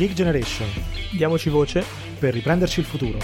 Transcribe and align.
Geek 0.00 0.14
Generation. 0.14 0.66
Diamoci 1.12 1.50
voce 1.50 1.84
per 2.18 2.32
riprenderci 2.32 2.80
il 2.80 2.86
futuro. 2.86 3.18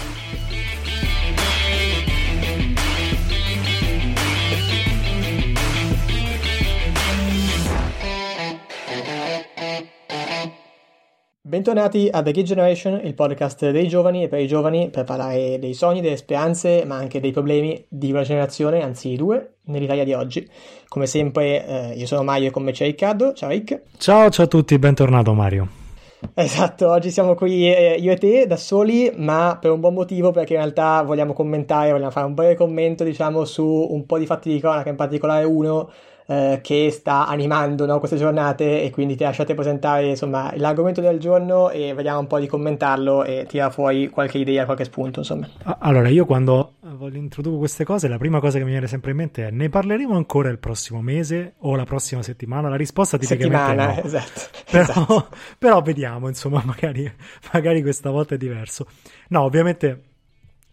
Bentornati 11.41 12.09
a 12.11 12.21
The 12.21 12.31
Geek 12.31 12.45
Generation, 12.45 13.01
il 13.03 13.15
podcast 13.15 13.71
dei 13.71 13.87
giovani 13.87 14.21
e 14.21 14.27
per 14.27 14.39
i 14.39 14.45
giovani 14.45 14.91
per 14.91 15.03
parlare 15.03 15.57
dei 15.57 15.73
sogni, 15.73 16.01
delle 16.01 16.17
speranze, 16.17 16.83
ma 16.85 16.97
anche 16.97 17.19
dei 17.19 17.31
problemi 17.31 17.83
di 17.89 18.11
una 18.11 18.21
generazione, 18.21 18.83
anzi 18.83 19.15
due, 19.15 19.55
nell'Italia 19.63 20.03
di 20.03 20.13
oggi. 20.13 20.47
Come 20.87 21.07
sempre, 21.07 21.65
eh, 21.65 21.93
io 21.95 22.05
sono 22.05 22.21
Mario 22.21 22.49
e 22.49 22.51
con 22.51 22.61
me 22.61 22.71
c'è 22.71 22.85
Riccardo. 22.85 23.33
Ciao 23.33 23.49
Rick. 23.49 23.81
Ciao, 23.97 24.29
ciao 24.29 24.45
a 24.45 24.47
tutti, 24.47 24.77
bentornato 24.77 25.33
Mario. 25.33 25.85
Esatto, 26.33 26.89
oggi 26.89 27.11
siamo 27.11 27.35
qui 27.35 27.71
eh, 27.71 27.95
io 27.99 28.11
e 28.11 28.17
te 28.17 28.47
da 28.47 28.55
soli, 28.57 29.11
ma 29.17 29.57
per 29.61 29.69
un 29.71 29.79
buon 29.79 29.93
motivo, 29.93 30.31
perché 30.31 30.53
in 30.53 30.59
realtà 30.59 31.03
vogliamo 31.03 31.33
commentare, 31.33 31.91
vogliamo 31.91 32.09
fare 32.09 32.25
un 32.25 32.33
breve 32.33 32.55
commento, 32.55 33.03
diciamo, 33.03 33.45
su 33.45 33.63
un 33.63 34.03
po' 34.07 34.17
di 34.17 34.25
fatti 34.25 34.49
di 34.49 34.59
cronaca, 34.59 34.89
in 34.89 34.95
particolare 34.95 35.45
uno 35.45 35.91
eh, 36.27 36.59
che 36.61 36.91
sta 36.91 37.25
animando 37.25 37.85
no, 37.85 37.99
queste 37.99 38.17
giornate 38.17 38.83
e 38.83 38.91
quindi 38.91 39.15
ti 39.15 39.23
lasciate 39.23 39.53
presentare 39.53 40.09
insomma, 40.09 40.51
l'argomento 40.57 40.99
del 40.99 41.19
giorno 41.19 41.69
e 41.69 41.93
vediamo 41.93 42.19
un 42.19 42.27
po' 42.27 42.39
di 42.39 42.47
commentarlo 42.47 43.23
e 43.23 43.45
tira 43.47 43.69
fuori 43.69 44.09
qualche 44.09 44.37
idea, 44.37 44.65
qualche 44.65 44.83
spunto 44.83 45.19
insomma. 45.19 45.47
Allora 45.79 46.09
io 46.09 46.25
quando 46.25 46.73
introduco 47.13 47.57
queste 47.57 47.85
cose 47.85 48.07
la 48.07 48.17
prima 48.17 48.39
cosa 48.39 48.57
che 48.57 48.65
mi 48.65 48.71
viene 48.71 48.87
sempre 48.87 49.11
in 49.11 49.17
mente 49.17 49.47
è 49.47 49.51
ne 49.51 49.69
parleremo 49.69 50.15
ancora 50.15 50.49
il 50.49 50.59
prossimo 50.59 51.01
mese 51.01 51.53
o 51.59 51.75
la 51.75 51.85
prossima 51.85 52.21
settimana? 52.21 52.67
La 52.67 52.75
risposta 52.75 53.17
tipicamente 53.17 53.57
settimana, 53.57 53.95
no. 53.95 54.03
esatto. 54.03 54.41
Però, 54.69 54.83
esatto. 54.83 55.27
però 55.57 55.81
vediamo 55.81 56.27
insomma 56.27 56.61
magari, 56.65 57.09
magari 57.53 57.81
questa 57.81 58.09
volta 58.09 58.35
è 58.35 58.37
diverso. 58.37 58.85
No 59.29 59.43
ovviamente 59.43 60.01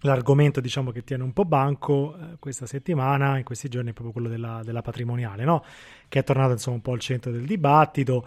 l'argomento 0.05 0.60
diciamo 0.60 0.91
che 0.91 1.02
tiene 1.02 1.22
un 1.22 1.33
po' 1.33 1.44
banco 1.44 2.16
eh, 2.16 2.36
questa 2.38 2.66
settimana, 2.66 3.38
in 3.38 3.44
questi 3.44 3.69
giorni, 3.69 3.91
è 3.91 3.92
proprio 3.92 4.12
quello 4.12 4.28
della, 4.28 4.61
della 4.62 4.83
patrimoniale, 4.83 5.44
no? 5.44 5.64
che 6.08 6.20
è 6.20 6.24
tornato 6.24 6.52
insomma 6.52 6.77
un 6.77 6.83
po' 6.83 6.92
al 6.92 7.00
centro 7.00 7.33
del 7.33 7.44
dibattito 7.44 8.27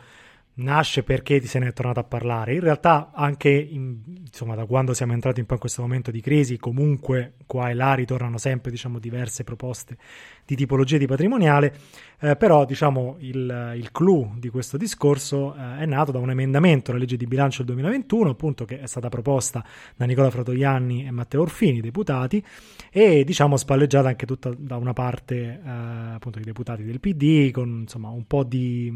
nasce 0.58 1.04
perché 1.04 1.40
se 1.46 1.60
ne 1.60 1.68
è 1.68 1.74
tornato 1.74 2.00
a 2.00 2.04
parlare. 2.04 2.54
In 2.54 2.62
realtà 2.62 3.12
anche 3.14 3.50
in, 3.50 4.00
insomma, 4.28 4.56
da 4.56 4.66
quando 4.66 4.94
siamo 4.94 5.14
entrati 5.14 5.40
un 5.40 5.46
po' 5.46 5.54
in 5.54 5.60
questo 5.60 5.82
momento 5.82 6.12
di 6.12 6.22
crisi, 6.22 6.58
comunque 6.58 7.34
qua 7.46 7.70
e 7.70 7.74
là 7.74 7.94
ritornano 7.94 8.38
sempre 8.38 8.72
diciamo, 8.72 9.00
diverse 9.00 9.44
proposte 9.44 9.98
di 10.46 10.56
tipologia 10.56 10.98
di 10.98 11.06
patrimoniale, 11.06 11.76
eh, 12.20 12.36
però 12.36 12.66
diciamo, 12.66 13.18
il, 13.20 13.74
il 13.76 13.92
clou 13.92 14.34
di 14.38 14.50
questo 14.50 14.78
discorso 14.78 15.56
eh, 15.56 15.80
è 15.80 15.86
nato 15.86 16.12
da 16.12 16.20
un 16.20 16.30
emendamento 16.30 16.92
alla 16.92 17.00
legge 17.00 17.18
di 17.18 17.28
bilancio 17.28 17.64
del 17.64 17.76
2021, 17.76 18.30
appunto 18.30 18.66
che 18.66 18.80
è 18.80 18.88
stata 18.88 19.10
proposta 19.10 19.64
da 19.96 20.06
Nicola 20.06 20.30
Fratoianni 20.30 21.06
e 21.06 21.12
Matteo 21.12 21.42
Orfini, 21.42 21.82
deputati, 21.82 22.44
e 22.92 23.24
diciamo 23.24 23.58
spalleggiata 23.58 24.08
anche 24.08 24.26
tutta 24.26 24.54
da 24.58 24.78
una 24.78 24.94
parte 24.94 25.62
eh, 25.64 25.70
appunto 26.14 26.38
dei 26.38 26.46
deputati 26.46 26.84
del 26.84 27.00
PD 27.00 27.52
con 27.52 27.82
insomma 27.82 28.10
un 28.10 28.26
po' 28.26 28.44
di, 28.44 28.92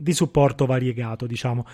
di 0.00 0.12
supporto 0.12 0.66
variegato, 0.66 1.26
diciamo 1.26 1.66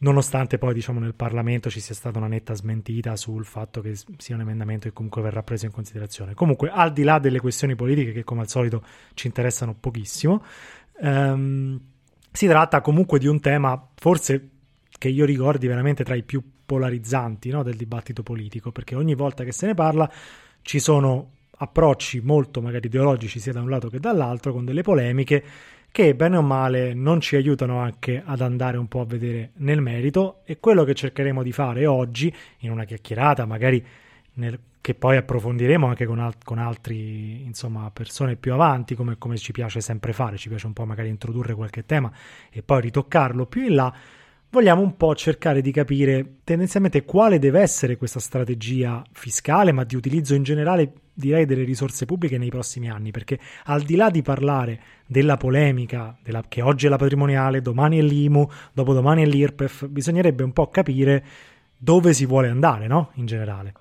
nonostante 0.00 0.58
poi 0.58 0.74
diciamo 0.74 0.98
nel 0.98 1.14
Parlamento 1.14 1.70
ci 1.70 1.80
sia 1.80 1.94
stata 1.94 2.18
una 2.18 2.26
netta 2.26 2.54
smentita 2.54 3.16
sul 3.16 3.44
fatto 3.44 3.80
che 3.80 3.94
sia 4.18 4.34
un 4.34 4.40
emendamento 4.40 4.88
che 4.88 4.94
comunque 4.94 5.22
verrà 5.22 5.42
preso 5.42 5.66
in 5.66 5.72
considerazione. 5.72 6.34
Comunque, 6.34 6.70
al 6.70 6.92
di 6.92 7.02
là 7.02 7.18
delle 7.18 7.40
questioni 7.40 7.76
politiche 7.76 8.12
che 8.12 8.24
come 8.24 8.40
al 8.40 8.48
solito 8.48 8.82
ci 9.14 9.26
interessano 9.26 9.74
pochissimo, 9.78 10.44
ehm, 11.00 11.80
si 12.32 12.46
tratta 12.46 12.80
comunque 12.80 13.18
di 13.18 13.28
un 13.28 13.40
tema 13.40 13.88
forse 13.94 14.48
che 14.98 15.08
io 15.08 15.24
ricordi 15.24 15.66
veramente 15.66 16.02
tra 16.02 16.14
i 16.14 16.22
più 16.22 16.42
polarizzanti 16.66 17.50
no, 17.50 17.62
del 17.62 17.76
dibattito 17.76 18.22
politico, 18.22 18.72
perché 18.72 18.94
ogni 18.94 19.14
volta 19.14 19.44
che 19.44 19.52
se 19.52 19.66
ne 19.66 19.74
parla 19.74 20.10
ci 20.62 20.78
sono 20.80 21.30
approcci 21.56 22.20
molto 22.20 22.60
magari 22.60 22.86
ideologici 22.86 23.38
sia 23.38 23.52
da 23.52 23.60
un 23.60 23.70
lato 23.70 23.88
che 23.88 24.00
dall'altro 24.00 24.52
con 24.52 24.64
delle 24.64 24.82
polemiche 24.82 25.44
che 25.94 26.16
bene 26.16 26.36
o 26.36 26.42
male 26.42 26.92
non 26.92 27.20
ci 27.20 27.36
aiutano 27.36 27.78
anche 27.78 28.20
ad 28.26 28.40
andare 28.40 28.76
un 28.76 28.88
po' 28.88 29.02
a 29.02 29.04
vedere 29.04 29.52
nel 29.58 29.80
merito 29.80 30.40
e 30.44 30.58
quello 30.58 30.82
che 30.82 30.92
cercheremo 30.92 31.40
di 31.40 31.52
fare 31.52 31.86
oggi 31.86 32.34
in 32.58 32.72
una 32.72 32.82
chiacchierata 32.82 33.46
magari 33.46 33.80
nel, 34.32 34.58
che 34.80 34.94
poi 34.96 35.16
approfondiremo 35.16 35.86
anche 35.86 36.04
con, 36.04 36.18
al- 36.18 36.34
con 36.42 36.58
altri 36.58 37.44
insomma 37.44 37.92
persone 37.92 38.34
più 38.34 38.54
avanti 38.54 38.96
come, 38.96 39.18
come 39.18 39.36
ci 39.36 39.52
piace 39.52 39.80
sempre 39.80 40.12
fare 40.12 40.36
ci 40.36 40.48
piace 40.48 40.66
un 40.66 40.72
po' 40.72 40.84
magari 40.84 41.10
introdurre 41.10 41.54
qualche 41.54 41.86
tema 41.86 42.10
e 42.50 42.60
poi 42.64 42.80
ritoccarlo 42.80 43.46
più 43.46 43.62
in 43.62 43.76
là 43.76 43.94
vogliamo 44.54 44.82
un 44.82 44.96
po' 44.96 45.16
cercare 45.16 45.60
di 45.60 45.72
capire 45.72 46.36
tendenzialmente 46.44 47.04
quale 47.04 47.40
deve 47.40 47.60
essere 47.60 47.96
questa 47.96 48.20
strategia 48.20 49.02
fiscale, 49.12 49.72
ma 49.72 49.82
di 49.82 49.96
utilizzo 49.96 50.34
in 50.34 50.44
generale 50.44 50.92
direi 51.12 51.44
delle 51.44 51.64
risorse 51.64 52.06
pubbliche 52.06 52.38
nei 52.38 52.50
prossimi 52.50 52.88
anni, 52.88 53.10
perché 53.10 53.38
al 53.64 53.82
di 53.82 53.96
là 53.96 54.10
di 54.10 54.22
parlare 54.22 54.80
della 55.06 55.36
polemica 55.36 56.16
della, 56.22 56.44
che 56.46 56.62
oggi 56.62 56.86
è 56.86 56.88
la 56.88 56.96
patrimoniale, 56.96 57.62
domani 57.62 57.98
è 57.98 58.02
l'IMU, 58.02 58.48
dopodomani 58.72 59.22
è 59.22 59.26
l'IRPEF, 59.26 59.88
bisognerebbe 59.88 60.44
un 60.44 60.52
po' 60.52 60.68
capire 60.68 61.24
dove 61.76 62.12
si 62.12 62.24
vuole 62.24 62.48
andare, 62.48 62.86
no? 62.86 63.10
In 63.14 63.26
generale. 63.26 63.72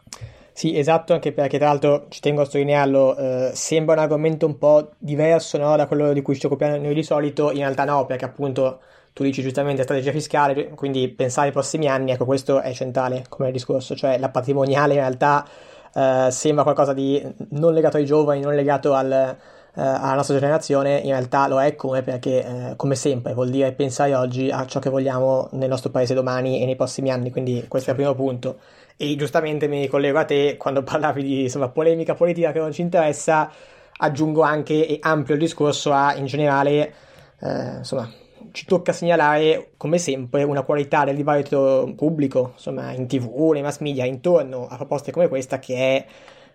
Sì, 0.54 0.76
esatto, 0.76 1.14
anche 1.14 1.32
perché 1.32 1.58
tra 1.60 1.68
l'altro 1.68 2.08
ci 2.10 2.20
tengo 2.20 2.42
a 2.42 2.46
sottolinearlo, 2.46 3.18
eh, 3.18 3.52
sembra 3.54 3.94
un 3.94 4.02
argomento 4.02 4.48
un 4.48 4.58
po' 4.58 4.90
diverso 4.98 5.58
no, 5.60 5.76
da 5.76 5.86
quello 5.86 6.14
di 6.14 6.22
cui 6.24 6.36
ci 6.36 6.48
occupiamo 6.48 6.78
noi 6.78 6.96
di 6.96 7.04
solito, 7.04 7.52
in 7.52 7.60
realtà 7.60 7.86
no, 7.86 8.06
perché 8.06 8.26
appunto 8.26 8.80
tu 9.14 9.24
dici 9.24 9.44
giustamente 9.44 9.84
strategia 9.84 10.12
fiscale, 10.12 10.70
quindi 10.70 11.08
pensare 11.08 11.48
ai 11.48 11.54
prossimi 11.54 11.88
anni, 11.88 12.12
ecco 12.12 12.26
questo 12.26 12.62
è 12.62 12.74
centrale 12.74 13.26
come 13.30 13.52
discorso, 13.52 13.96
cioè 13.96 14.18
la 14.18 14.30
patrimoniale 14.30 14.96
in 14.96 15.00
realtà 15.00 15.48
eh, 15.94 16.30
sembra 16.32 16.64
qualcosa 16.64 16.94
di 16.94 17.24
non 17.50 17.74
legato 17.74 17.98
ai 17.98 18.06
giovani, 18.06 18.42
non 18.42 18.56
legato 18.56 18.96
al, 18.96 19.12
eh, 19.12 19.36
alla 19.76 20.16
nostra 20.16 20.40
generazione, 20.40 20.98
in 20.98 21.12
realtà 21.12 21.48
lo 21.48 21.62
è 21.62 21.76
come 21.76 22.02
perché 22.02 22.72
eh, 22.72 22.76
come 22.76 22.96
sempre 22.96 23.34
vuol 23.36 23.50
dire 23.50 23.72
pensare 23.74 24.16
oggi 24.16 24.50
a 24.50 24.66
ciò 24.66 24.80
che 24.80 24.90
vogliamo 24.90 25.48
nel 25.52 25.70
nostro 25.70 25.92
paese 25.92 26.16
domani 26.16 26.62
e 26.62 26.66
nei 26.66 26.76
prossimi 26.76 27.12
anni, 27.12 27.30
quindi 27.30 27.66
questo 27.68 27.92
è 27.92 27.94
il 27.94 28.00
primo 28.00 28.16
punto. 28.16 28.58
E 28.98 29.16
giustamente 29.16 29.68
mi 29.68 29.82
ricollego 29.82 30.18
a 30.18 30.26
te 30.26 30.58
quando 30.58 30.82
parlavi 30.84 31.22
di 31.22 31.42
insomma, 31.44 31.70
polemica 31.70 32.16
politica 32.16 32.52
che 32.52 32.60
non 32.60 32.72
ci 32.72 32.82
interessa, 32.82 33.52
aggiungo 33.98 34.42
anche 34.42 34.88
e 34.88 34.98
ampio 35.02 35.36
il 35.36 35.40
discorso 35.40 35.94
a 35.94 36.16
in 36.16 36.26
generale 36.26 36.94
eh, 37.40 37.76
insomma 37.78 38.10
ci 38.54 38.66
tocca 38.66 38.94
segnalare, 38.94 39.72
come 39.78 39.98
sempre, 39.98 40.44
una 40.44 40.62
qualità 40.62 41.04
del 41.04 41.16
dibattito 41.16 41.92
pubblico, 41.98 42.52
insomma, 42.54 42.92
in 42.92 43.08
tv, 43.08 43.50
nei 43.52 43.64
mass 43.64 43.80
media, 43.80 44.06
intorno 44.06 44.68
a 44.68 44.76
proposte 44.76 45.12
come 45.12 45.28
questa, 45.28 45.58
che 45.58 45.76
è 45.76 46.06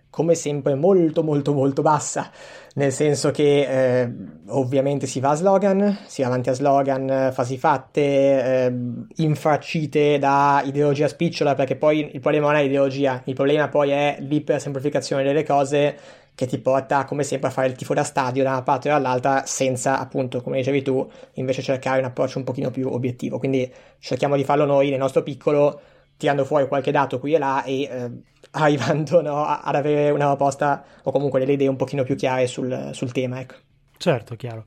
come 0.09 0.33
sempre 0.33 0.73
molto 0.73 1.23
molto 1.23 1.53
molto 1.53 1.81
bassa, 1.81 2.31
nel 2.75 2.91
senso 2.91 3.31
che 3.31 4.01
eh, 4.01 4.13
ovviamente 4.47 5.05
si 5.05 5.19
va 5.19 5.31
a 5.31 5.35
slogan, 5.35 5.99
si 6.07 6.21
va 6.21 6.29
avanti 6.29 6.49
a 6.49 6.53
slogan, 6.53 7.29
frasi 7.31 7.57
fatte, 7.57 8.01
eh, 8.01 8.73
infraccite 9.17 10.17
da 10.17 10.63
ideologia 10.65 11.07
spicciola, 11.07 11.53
perché 11.53 11.75
poi 11.75 12.09
il 12.13 12.19
problema 12.21 12.47
non 12.47 12.55
è 12.55 12.63
l'ideologia, 12.63 13.21
il 13.25 13.35
problema 13.35 13.67
poi 13.67 13.91
è 13.91 14.17
l'ipersemplificazione 14.19 15.21
delle 15.23 15.43
cose 15.43 15.97
che 16.39 16.45
ti 16.45 16.57
porta 16.57 17.03
come 17.03 17.23
sempre 17.23 17.49
a 17.49 17.51
fare 17.51 17.67
il 17.67 17.73
tifo 17.73 17.93
da 17.93 18.05
stadio 18.05 18.43
da 18.43 18.51
una 18.51 18.61
parte 18.61 18.87
o 18.87 18.93
dall'altra 18.93 19.43
senza 19.45 19.99
appunto 19.99 20.41
come 20.41 20.55
dicevi 20.55 20.81
tu 20.81 21.05
invece 21.33 21.61
cercare 21.61 21.99
un 21.99 22.05
approccio 22.05 22.37
un 22.37 22.45
pochino 22.45 22.71
più 22.71 22.87
obiettivo 22.87 23.37
quindi 23.37 23.69
cerchiamo 23.99 24.37
di 24.37 24.45
farlo 24.45 24.63
noi 24.63 24.89
nel 24.89 24.99
nostro 24.99 25.21
piccolo 25.21 25.81
tirando 26.15 26.45
fuori 26.45 26.69
qualche 26.69 26.91
dato 26.91 27.19
qui 27.19 27.33
e 27.33 27.39
là 27.39 27.61
e 27.65 27.81
eh, 27.81 28.11
arrivando 28.51 29.19
no, 29.19 29.43
ad 29.43 29.75
avere 29.75 30.11
una 30.11 30.27
proposta 30.27 30.81
o 31.03 31.11
comunque 31.11 31.39
delle 31.41 31.51
idee 31.51 31.67
un 31.67 31.75
pochino 31.75 32.03
più 32.03 32.15
chiare 32.15 32.47
sul, 32.47 32.91
sul 32.93 33.11
tema 33.11 33.41
ecco. 33.41 33.55
certo 33.97 34.37
chiaro 34.37 34.63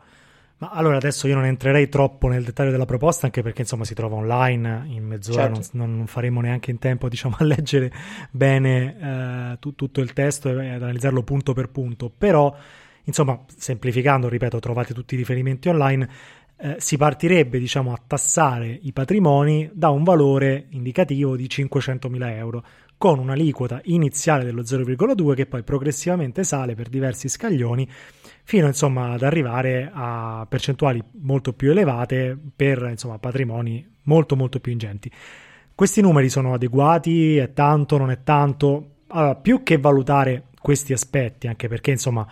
ma 0.63 0.69
allora 0.69 0.95
adesso 0.95 1.27
io 1.27 1.35
non 1.35 1.45
entrerei 1.45 1.89
troppo 1.89 2.29
nel 2.29 2.45
dettaglio 2.45 2.71
della 2.71 2.85
proposta, 2.85 3.27
anche 3.27 3.43
perché 3.43 3.63
insomma 3.63 3.85
si 3.85 3.95
trova 3.95 4.15
online 4.15 4.85
in 4.91 5.05
mezz'ora, 5.05 5.53
certo. 5.53 5.71
non, 5.73 5.97
non, 5.97 6.07
faremo 6.07 6.41
neanche 6.41 6.71
in 6.71 6.79
tempo 6.79 7.09
diciamo, 7.11 7.35
a 7.41 7.43
leggere 7.45 7.93
bene 8.31 8.97
eh, 9.55 9.59
tu, 9.59 9.75
tutto 9.75 10.01
il 10.01 10.13
testo 10.13 10.51
e 10.61 10.69
ad 10.69 10.83
analizzarlo 10.83 11.25
punto 11.25 11.53
per 11.53 11.69
punto. 11.71 12.13
Però, 12.17 12.55
insomma, 13.03 13.45
semplificando, 13.57 14.29
ripeto, 14.29 14.61
trovate 14.61 14.95
tutti 14.95 15.15
i 15.15 15.17
riferimenti 15.17 15.69
online. 15.69 16.09
Eh, 16.57 16.77
si 16.79 16.97
partirebbe 16.97 17.59
diciamo, 17.59 17.93
a 17.93 18.01
tassare 18.07 18.79
i 18.83 18.93
patrimoni 18.93 19.69
da 19.73 19.89
un 19.89 20.05
valore 20.05 20.67
indicativo 20.69 21.35
di 21.35 21.47
500.000 21.47 22.37
euro 22.37 22.65
con 22.97 23.19
un'aliquota 23.19 23.81
iniziale 23.87 24.45
dello 24.45 24.63
0,2 24.63 25.35
che 25.35 25.47
poi 25.47 25.65
progressivamente 25.65 26.45
sale 26.45 26.77
per 26.77 26.89
diversi 26.89 27.29
scaglioni 27.29 27.89
fino 28.45 28.67
insomma 28.67 29.13
ad 29.13 29.23
arrivare 29.23 29.91
a 29.93 30.47
percentuali 30.49 31.03
molto 31.21 31.53
più 31.53 31.71
elevate 31.71 32.39
per 32.55 32.87
insomma 32.91 33.19
patrimoni 33.19 33.87
molto 34.05 34.37
molto 34.37 34.61
più 34.61 34.73
ingenti. 34.73 35.11
Questi 35.75 36.01
numeri 36.01 36.29
sono 36.29 36.55
adeguati? 36.55 37.37
È 37.37 37.53
tanto? 37.53 37.97
Non 37.97 38.11
è 38.11 38.23
tanto? 38.23 38.91
Allora, 39.09 39.35
più 39.37 39.63
che 39.63 39.79
valutare 39.79 40.45
questi 40.61 40.93
aspetti, 40.93 41.47
anche 41.47 41.69
perché 41.69 41.91
insomma 41.91 42.27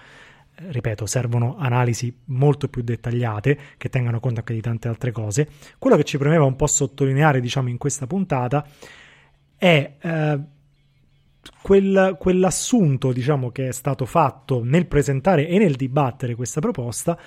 ripeto, 0.68 1.06
servono 1.06 1.56
analisi 1.58 2.14
molto 2.26 2.68
più 2.68 2.82
dettagliate 2.82 3.58
che 3.76 3.88
tengano 3.88 4.20
conto 4.20 4.40
anche 4.40 4.54
di 4.54 4.60
tante 4.60 4.88
altre 4.88 5.10
cose. 5.10 5.48
Quello 5.78 5.96
che 5.96 6.04
ci 6.04 6.18
premeva 6.18 6.44
un 6.44 6.56
po' 6.56 6.66
sottolineare, 6.66 7.40
diciamo, 7.40 7.68
in 7.68 7.78
questa 7.78 8.06
puntata 8.06 8.66
è 9.56 9.92
eh, 9.98 10.40
quel, 11.62 12.16
quell'assunto, 12.18 13.12
diciamo, 13.12 13.50
che 13.50 13.68
è 13.68 13.72
stato 13.72 14.04
fatto 14.04 14.62
nel 14.64 14.86
presentare 14.86 15.48
e 15.48 15.58
nel 15.58 15.76
dibattere 15.76 16.34
questa 16.34 16.60
proposta. 16.60 17.18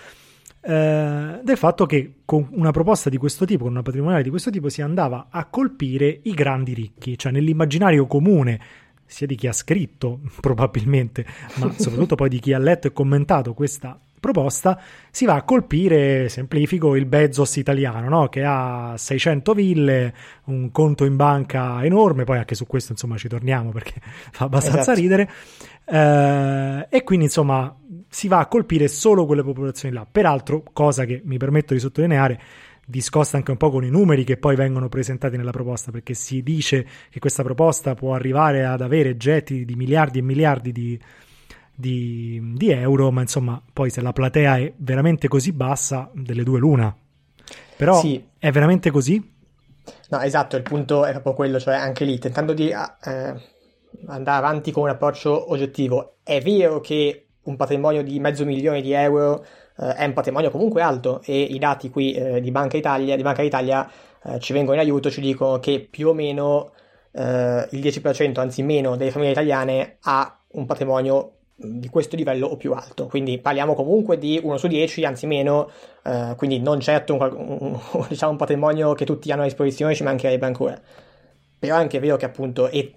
Eh, 0.66 1.40
del 1.44 1.58
fatto 1.58 1.86
che 1.86 2.20
con 2.24 2.48
una 2.52 2.72
proposta 2.72 3.10
di 3.10 3.18
questo 3.18 3.46
tipo, 3.46 3.64
con 3.64 3.74
una 3.74 3.82
patrimoniale 3.82 4.24
di 4.24 4.30
questo 4.30 4.50
tipo, 4.50 4.70
si 4.70 4.82
andava 4.82 5.28
a 5.30 5.46
colpire 5.46 6.20
i 6.24 6.34
grandi 6.34 6.74
ricchi, 6.74 7.18
cioè 7.18 7.32
nell'immaginario 7.32 8.08
comune 8.08 8.60
sia 9.06 9.28
di 9.28 9.36
chi 9.36 9.48
ha 9.48 9.54
scritto 9.54 10.22
probabilmente, 10.40 11.26
ma 11.56 11.72
soprattutto 11.74 12.16
poi 12.16 12.30
di 12.30 12.40
chi 12.40 12.54
ha 12.54 12.60
letto 12.60 12.88
e 12.88 12.94
commentato 12.94 13.54
questa 13.54 14.00
proposta, 14.24 14.80
si 15.12 15.26
va 15.26 15.36
a 15.36 15.44
colpire, 15.44 16.30
semplifico, 16.30 16.96
il 16.96 17.06
Bezos 17.06 17.58
italiano, 17.58 18.08
no? 18.08 18.30
che 18.30 18.42
ha 18.46 18.94
600 18.96 19.54
ville, 19.54 20.14
un 20.46 20.72
conto 20.72 21.04
in 21.04 21.18
banca 21.18 21.84
enorme, 21.84 22.24
poi 22.24 22.38
anche 22.38 22.56
su 22.56 22.66
questo 22.66 22.94
insomma 22.94 23.18
ci 23.18 23.28
torniamo 23.28 23.72
perché 23.72 23.96
fa 24.32 24.46
abbastanza 24.46 24.94
esatto. 24.94 25.00
ridere, 25.00 25.30
eh, 25.86 26.88
e 26.90 27.04
quindi 27.04 27.26
insomma 27.26 27.76
si 28.08 28.30
va 28.30 28.40
a 28.40 28.48
colpire 28.48 28.88
solo 28.88 29.26
quelle 29.26 29.44
popolazioni 29.44 29.94
là. 29.94 30.08
Peraltro, 30.10 30.64
cosa 30.72 31.04
che 31.04 31.22
mi 31.26 31.36
permetto 31.36 31.74
di 31.74 31.82
sottolineare, 31.82 32.40
discosta 32.86 33.36
anche 33.36 33.52
un 33.52 33.58
po' 33.58 33.72
con 33.72 33.84
i 33.84 33.90
numeri 33.90 34.24
che 34.24 34.38
poi 34.38 34.56
vengono 34.56 34.88
presentati 34.88 35.36
nella 35.36 35.52
proposta, 35.52 35.92
perché 35.92 36.14
si 36.14 36.42
dice 36.44 36.88
che 37.10 37.20
questa 37.20 37.44
proposta 37.44 37.94
può 37.94 38.14
arrivare 38.14 38.64
ad 38.64 38.80
avere 38.80 39.18
getti 39.18 39.66
di 39.66 39.76
miliardi 39.76 40.20
e 40.20 40.22
miliardi 40.22 40.72
di, 40.72 41.00
di, 41.76 42.54
di 42.56 42.72
euro, 42.72 43.12
ma 43.12 43.22
insomma, 43.22 43.62
poi 43.72 43.90
se 43.90 44.02
la 44.02 44.14
platea 44.14 44.58
è 44.58 44.74
veramente 44.78 45.28
così 45.28 45.52
bassa, 45.52 46.10
delle 46.14 46.44
due 46.44 46.60
l'una. 46.60 46.96
Però 47.76 48.00
sì. 48.00 48.24
è 48.38 48.52
veramente 48.52 48.92
così? 48.92 49.32
No, 50.10 50.20
esatto, 50.20 50.56
il 50.56 50.64
punto 50.64 51.06
è 51.06 51.12
proprio 51.12 51.34
quello, 51.34 51.60
cioè 51.60 51.76
anche 51.76 52.06
lì, 52.06 52.18
tentando 52.20 52.54
di 52.54 52.70
eh, 52.70 52.76
andare 54.06 54.38
avanti 54.38 54.72
con 54.72 54.84
un 54.84 54.90
approccio 54.90 55.52
oggettivo, 55.52 56.18
è 56.24 56.40
vero 56.42 56.80
che 56.80 57.26
un 57.44 57.56
patrimonio 57.56 58.04
di 58.04 58.20
mezzo 58.20 58.46
milione 58.46 58.82
di 58.82 58.94
euro 58.94 59.46
eh, 59.78 59.96
è 59.96 60.06
un 60.06 60.14
patrimonio 60.14 60.50
comunque 60.50 60.82
alto 60.82 61.22
e 61.26 61.42
i 61.42 61.60
dati 61.60 61.90
qui 61.90 62.14
eh, 62.14 62.40
di 62.40 62.52
Banca 62.52 62.78
Italia, 62.78 63.16
di 63.16 63.24
Banca 63.24 63.42
d'Italia 63.42 63.90
eh, 64.24 64.40
ci 64.40 64.54
vengono 64.54 64.80
in 64.80 64.84
aiuto, 64.86 65.10
ci 65.10 65.20
dicono 65.20 65.60
che 65.60 65.86
più 65.90 66.10
o 66.10 66.14
meno 66.14 66.72
eh, 67.12 67.68
il 67.72 67.80
10%, 67.80 68.40
anzi 68.40 68.64
meno, 68.64 68.96
delle 68.96 69.12
famiglie 69.12 69.32
italiane 69.32 69.98
ha 70.02 70.40
un 70.52 70.66
patrimonio 70.66 71.32
di 71.64 71.90
questo 71.90 72.16
livello 72.16 72.48
o 72.48 72.58
più 72.58 72.74
alto. 72.74 73.08
Quindi 73.08 73.38
parliamo 73.40 73.74
comunque 73.74 74.18
di 74.18 74.40
1 74.42 74.58
su 74.58 74.68
10, 74.68 75.06
anzi 75.06 75.26
meno, 75.26 75.70
eh, 76.04 76.34
quindi 76.36 76.60
non 76.60 76.80
certo 76.80 77.16
un, 77.16 77.80
un, 77.92 78.06
diciamo 78.08 78.32
un, 78.32 78.38
patrimonio 78.38 78.94
che 78.94 79.06
tutti 79.06 79.32
hanno 79.32 79.42
a 79.42 79.46
disposizione, 79.46 79.96
ci 79.96 80.04
mancherebbe 80.04 80.46
ancora. 80.46 80.80
Però 81.60 81.76
è 81.76 81.80
anche 81.80 82.00
vero 82.00 82.18
che 82.18 82.26
appunto, 82.26 82.68
e 82.68 82.94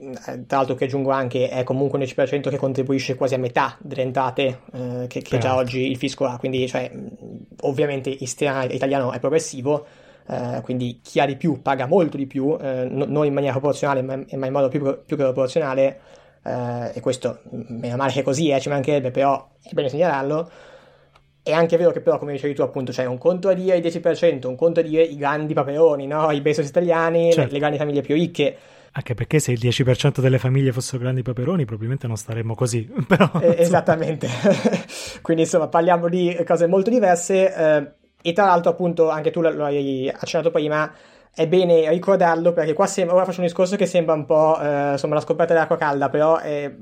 tra 0.46 0.56
l'altro 0.56 0.74
che 0.74 0.86
aggiungo 0.86 1.10
anche, 1.10 1.48
è 1.48 1.62
comunque 1.62 2.00
un 2.00 2.04
10% 2.04 2.48
che 2.48 2.56
contribuisce 2.56 3.14
quasi 3.14 3.34
a 3.34 3.38
metà 3.38 3.76
delle 3.80 4.02
entrate 4.02 4.60
eh, 4.72 5.06
che, 5.06 5.22
che 5.22 5.38
già 5.38 5.54
oggi 5.54 5.88
il 5.88 5.96
fisco 5.96 6.24
ha, 6.24 6.36
quindi 6.36 6.66
cioè, 6.66 6.90
ovviamente 7.60 8.10
il 8.10 8.18
sistema 8.18 8.64
italiano 8.64 9.12
è 9.12 9.20
progressivo, 9.20 9.86
eh, 10.28 10.60
quindi 10.62 10.98
chi 11.00 11.20
ha 11.20 11.26
di 11.26 11.36
più 11.36 11.62
paga 11.62 11.86
molto 11.86 12.16
di 12.16 12.26
più, 12.26 12.56
eh, 12.60 12.88
no, 12.90 13.04
non 13.06 13.24
in 13.24 13.32
maniera 13.32 13.56
proporzionale 13.56 14.02
ma, 14.02 14.16
ma 14.16 14.46
in 14.46 14.52
modo 14.52 14.68
più, 14.68 14.80
più 14.80 15.16
che 15.16 15.22
proporzionale, 15.22 16.00
eh, 16.46 16.92
e 16.94 17.00
questo 17.00 17.40
meno 17.50 17.96
male 17.96 18.12
che 18.12 18.20
è 18.20 18.22
così, 18.22 18.50
eh, 18.50 18.60
ci 18.60 18.68
mancherebbe, 18.68 19.10
però 19.10 19.48
è 19.62 19.72
bene 19.72 19.88
segnalarlo. 19.88 20.50
È 21.42 21.52
anche 21.52 21.76
vero 21.76 21.90
che 21.90 22.00
però, 22.00 22.18
come 22.18 22.32
dicevi 22.32 22.54
tu, 22.54 22.62
appunto, 22.62 22.92
c'è 22.92 23.04
un 23.04 23.18
conto 23.18 23.48
a 23.48 23.52
dire 23.52 23.76
il 23.76 23.84
10%, 23.84 24.46
un 24.46 24.56
conto 24.56 24.80
a 24.80 24.82
dire 24.82 25.02
i 25.02 25.16
grandi 25.16 25.54
paperoni, 25.54 26.06
no? 26.06 26.30
i 26.32 26.40
Bezos 26.40 26.68
italiani, 26.68 27.32
certo. 27.32 27.46
le, 27.46 27.52
le 27.52 27.58
grandi 27.58 27.78
famiglie 27.78 28.00
più 28.00 28.14
ricche. 28.14 28.56
Anche 28.92 29.14
perché 29.14 29.38
se 29.38 29.52
il 29.52 29.60
10% 29.60 30.20
delle 30.20 30.38
famiglie 30.38 30.72
fossero 30.72 31.02
grandi 31.02 31.22
paperoni, 31.22 31.64
probabilmente 31.64 32.06
non 32.06 32.16
staremmo 32.16 32.54
così. 32.54 32.88
Però, 33.06 33.30
eh, 33.40 33.56
esattamente. 33.58 34.28
Quindi, 35.22 35.42
insomma, 35.42 35.68
parliamo 35.68 36.08
di 36.08 36.36
cose 36.44 36.66
molto 36.66 36.90
diverse. 36.90 37.54
Eh, 37.54 37.92
e 38.28 38.32
tra 38.32 38.46
l'altro, 38.46 38.70
appunto, 38.70 39.08
anche 39.10 39.30
tu 39.30 39.40
lo 39.40 39.64
hai 39.64 40.08
accennato 40.08 40.50
prima, 40.50 40.90
è 41.36 41.46
bene 41.46 41.90
ricordarlo 41.90 42.54
perché 42.54 42.72
qua 42.72 42.86
sembra, 42.86 43.14
ora 43.14 43.26
faccio 43.26 43.40
un 43.40 43.46
discorso 43.46 43.76
che 43.76 43.84
sembra 43.84 44.14
un 44.14 44.24
po' 44.24 44.58
eh, 44.58 44.92
insomma 44.92 45.16
la 45.16 45.20
scoperta 45.20 45.52
dell'acqua 45.52 45.76
calda 45.76 46.08
però 46.08 46.38
eh, 46.40 46.74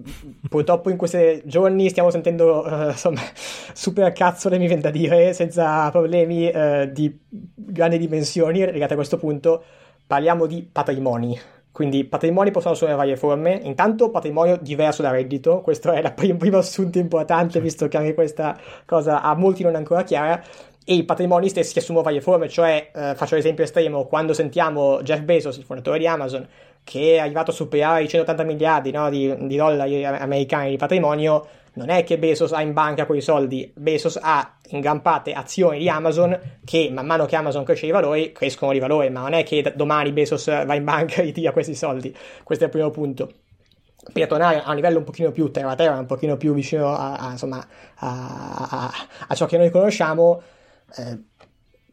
purtroppo 0.49 0.91
in 0.91 0.97
questi 0.97 1.43
giorni 1.45 1.89
stiamo 1.89 2.09
sentendo 2.11 2.65
eh, 2.65 2.91
insomma 2.91 3.21
super 3.75 4.13
cazzole 4.13 4.59
mi 4.59 4.69
viene 4.69 4.81
da 4.81 4.91
dire 4.91 5.33
senza 5.33 5.91
problemi 5.91 6.49
eh, 6.49 6.89
di 6.93 7.19
grandi 7.75 7.99
dimensioni 7.99 8.61
legate 8.61 8.93
a 8.93 8.97
questo 8.97 9.17
punto. 9.17 9.63
Parliamo 10.07 10.47
di 10.47 10.63
patrimoni. 10.71 11.39
Quindi 11.73 12.05
patrimoni 12.05 12.53
possono 12.53 12.75
assumere 12.75 12.97
varie 12.97 13.17
forme. 13.17 13.59
Intanto 13.65 14.11
patrimonio 14.11 14.57
diverso 14.61 15.03
da 15.03 15.11
reddito. 15.11 15.61
Questo 15.61 15.91
è 15.91 15.99
il 15.99 16.13
prim- 16.15 16.37
primo 16.37 16.59
assunto 16.59 16.99
importante 16.99 17.61
visto 17.61 17.89
che 17.89 17.97
anche 17.97 18.15
questa 18.15 18.57
cosa 18.87 19.23
a 19.23 19.35
molti 19.35 19.65
non 19.65 19.75
è 19.75 19.77
ancora 19.79 20.05
chiara 20.05 20.41
e 20.85 20.95
i 20.95 21.05
patrimoni 21.05 21.49
stessi 21.49 21.79
assumono 21.79 22.05
varie 22.05 22.21
forme, 22.21 22.49
cioè 22.49 22.91
eh, 22.95 23.15
faccio 23.15 23.35
l'esempio 23.35 23.65
estremo, 23.65 24.05
quando 24.05 24.35
sentiamo 24.35 25.01
Jeff 25.03 25.21
Bezos, 25.21 25.57
il 25.57 25.65
fondatore 25.65 25.99
di 25.99 26.07
Amazon, 26.07 26.47
che 26.85 27.15
è 27.15 27.19
arrivato 27.19 27.51
a 27.51 27.55
superare 27.55 28.03
i 28.03 28.09
180 28.09 28.43
miliardi 28.45 28.91
no, 28.91 29.09
di, 29.09 29.35
di, 29.47 29.57
dollari 29.57 30.05
americani 30.05 30.71
di 30.71 30.77
patrimonio, 30.77 31.47
non 31.75 31.89
è 31.89 32.05
che 32.05 32.19
Bezos 32.19 32.53
ha 32.53 32.61
in 32.61 32.75
banca 32.75 33.07
quei 33.07 33.23
soldi, 33.23 33.73
Bezos 33.75 34.19
ha 34.21 34.59
in 34.69 34.81
gran 34.81 35.01
parte 35.01 35.33
azioni 35.33 35.79
di 35.79 35.89
Amazon 35.89 36.39
che 36.65 36.91
man 36.93 37.07
mano 37.07 37.25
che 37.25 37.35
Amazon 37.35 37.65
cresce 37.65 37.87
di 37.87 37.93
valore, 37.93 38.33
crescono 38.33 38.73
di 38.73 38.79
valore, 38.79 39.09
ma 39.09 39.23
non 39.23 39.33
è 39.33 39.43
che 39.43 39.73
domani 39.75 40.13
Bezos 40.13 40.47
va 40.67 40.75
in 40.75 40.85
banca 40.85 41.17
e 41.17 41.25
ritira 41.25 41.51
questi 41.53 41.75
soldi, 41.75 42.15
questo 42.43 42.65
è 42.65 42.67
il 42.67 42.73
primo 42.73 42.91
punto. 42.91 43.33
Per 44.13 44.27
tornare 44.27 44.63
a 44.63 44.69
un 44.69 44.77
livello 44.77 44.99
un 44.99 45.05
pochino 45.05 45.33
più 45.33 45.51
terra 45.51 45.75
terra, 45.75 45.99
un 45.99 46.05
pochino 46.05 46.37
più 46.37 46.53
vicino 46.53 46.95
a, 46.95 47.15
a, 47.15 47.31
insomma, 47.31 47.67
a, 47.97 48.93
a 49.29 49.35
ciò 49.35 49.47
che 49.47 49.57
noi 49.57 49.71
conosciamo, 49.71 50.43
eh, 50.97 51.19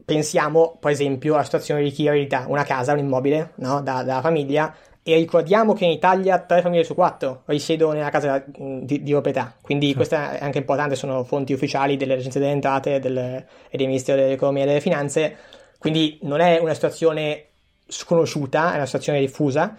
pensiamo, 0.04 0.76
per 0.80 0.90
esempio, 0.90 1.34
alla 1.34 1.44
situazione 1.44 1.82
di 1.82 1.90
chi 1.90 2.06
eredita 2.06 2.44
una 2.48 2.64
casa, 2.64 2.92
un 2.92 2.98
immobile 2.98 3.52
no? 3.56 3.80
da, 3.82 4.02
dalla 4.02 4.20
famiglia 4.20 4.74
e 5.04 5.16
ricordiamo 5.16 5.72
che 5.72 5.84
in 5.84 5.90
Italia 5.90 6.38
tre 6.38 6.62
famiglie 6.62 6.84
su 6.84 6.94
quattro 6.94 7.42
risiedono 7.46 7.92
nella 7.92 8.10
casa 8.10 8.44
di, 8.46 9.02
di 9.02 9.10
proprietà, 9.10 9.56
quindi 9.60 9.88
sì. 9.88 9.94
questo 9.94 10.14
è 10.14 10.38
anche 10.40 10.58
importante, 10.58 10.94
sono 10.94 11.24
fonti 11.24 11.52
ufficiali 11.52 11.96
delle 11.96 12.14
agenzie 12.14 12.40
delle 12.40 12.52
entrate 12.52 13.00
del, 13.00 13.18
e 13.18 13.76
del 13.76 13.86
Ministero 13.88 14.20
dell'Economia 14.20 14.62
e 14.62 14.66
delle 14.66 14.80
Finanze, 14.80 15.36
quindi 15.78 16.20
non 16.22 16.38
è 16.38 16.58
una 16.60 16.72
situazione 16.72 17.46
sconosciuta, 17.88 18.72
è 18.72 18.76
una 18.76 18.86
situazione 18.86 19.18
diffusa 19.18 19.76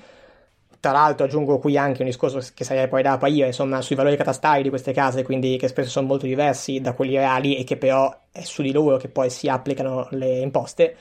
tra 0.83 0.91
l'altro 0.91 1.27
aggiungo 1.27 1.59
qui 1.59 1.77
anche 1.77 2.01
un 2.01 2.09
discorso 2.09 2.41
che 2.53 2.65
sarebbe 2.65 2.89
poi 2.89 3.01
da 3.01 3.13
apparire, 3.13 3.47
insomma, 3.47 3.81
sui 3.81 3.95
valori 3.95 4.17
catastali 4.17 4.63
di 4.63 4.67
queste 4.67 4.91
case, 4.91 5.23
quindi 5.23 5.55
che 5.55 5.69
spesso 5.69 5.89
sono 5.89 6.07
molto 6.07 6.25
diversi 6.25 6.81
da 6.81 6.91
quelli 6.91 7.15
reali 7.15 7.55
e 7.55 7.63
che 7.63 7.77
però 7.77 8.13
è 8.29 8.41
su 8.41 8.61
di 8.61 8.73
loro 8.73 8.97
che 8.97 9.07
poi 9.07 9.29
si 9.29 9.47
applicano 9.47 10.09
le 10.11 10.39
imposte. 10.39 10.93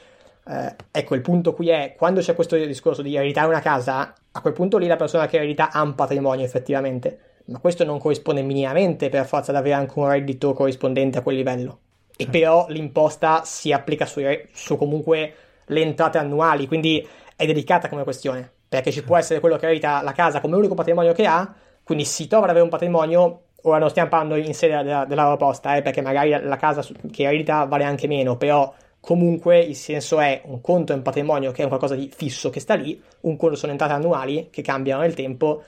Eh, 0.47 0.77
ecco, 0.89 1.17
il 1.17 1.21
punto 1.21 1.53
qui 1.53 1.71
è, 1.71 1.97
quando 1.99 2.21
c'è 2.21 2.37
questo 2.37 2.55
discorso 2.55 3.03
di 3.03 3.17
ereditare 3.17 3.49
una 3.49 3.59
casa, 3.59 4.15
a 4.31 4.41
quel 4.41 4.53
punto 4.53 4.79
lì 4.79 4.87
la 4.87 4.95
persona 4.95 5.27
che 5.27 5.39
eredita 5.39 5.73
ha 5.73 5.83
un 5.83 5.97
patrimonio 5.97 6.45
effettivamente, 6.45 7.19
ma 7.47 7.59
questo 7.59 7.83
non 7.83 7.99
corrisponde 7.99 8.43
minimamente 8.43 9.09
per 9.09 9.27
forza 9.27 9.51
ad 9.51 9.57
avere 9.57 9.75
anche 9.75 9.99
un 9.99 10.09
reddito 10.09 10.53
corrispondente 10.53 11.19
a 11.19 11.23
quel 11.23 11.35
livello. 11.35 11.79
E 12.17 12.29
però 12.29 12.67
l'imposta 12.69 13.43
si 13.45 13.73
applica 13.73 14.07
su, 14.07 14.21
su 14.53 14.77
comunque 14.77 15.35
le 15.67 15.81
entrate 15.81 16.19
annuali, 16.19 16.69
quindi 16.69 17.05
è 17.35 17.47
delicata 17.47 17.89
come 17.89 18.05
questione 18.05 18.52
perché 18.73 18.91
ci 18.91 19.03
può 19.03 19.19
essere 19.19 19.39
quello 19.39 19.57
che 19.57 19.67
eredita 19.67 20.01
la 20.01 20.13
casa 20.13 20.41
come 20.41 20.57
unico 20.57 20.73
patrimonio 20.73 21.13
che 21.13 21.27
ha, 21.27 21.55
quindi 21.83 22.07
si 22.07 22.27
trova 22.27 22.45
ad 22.45 22.51
avere 22.53 22.65
un 22.65 22.71
patrimonio, 22.71 23.43
ora 23.65 23.77
non 23.77 23.91
stiamo 23.91 24.09
parlando 24.09 24.37
in 24.37 24.55
sede 24.55 24.83
della, 24.83 25.05
della 25.05 25.27
proposta, 25.27 25.77
eh, 25.77 25.83
perché 25.83 26.01
magari 26.01 26.31
la 26.31 26.57
casa 26.57 26.83
che 27.11 27.25
eredita 27.25 27.65
vale 27.65 27.85
anche 27.85 28.07
meno, 28.07 28.39
però 28.39 28.73
comunque 28.99 29.59
il 29.59 29.77
senso 29.77 30.21
è 30.21 30.41
un 30.47 30.63
conto 30.63 30.95
è 30.95 30.97
un 30.97 31.03
patrimonio 31.03 31.53
che 31.53 31.65
è 31.65 31.69
qualcosa 31.69 31.95
di 31.95 32.11
fisso 32.11 32.49
che 32.49 32.61
sta 32.61 32.73
lì, 32.73 32.99
un 33.21 33.37
conto 33.37 33.57
sono 33.57 33.73
entrate 33.73 33.93
annuali 33.93 34.49
che 34.51 34.63
cambiano 34.63 35.03
nel 35.03 35.13
tempo 35.13 35.63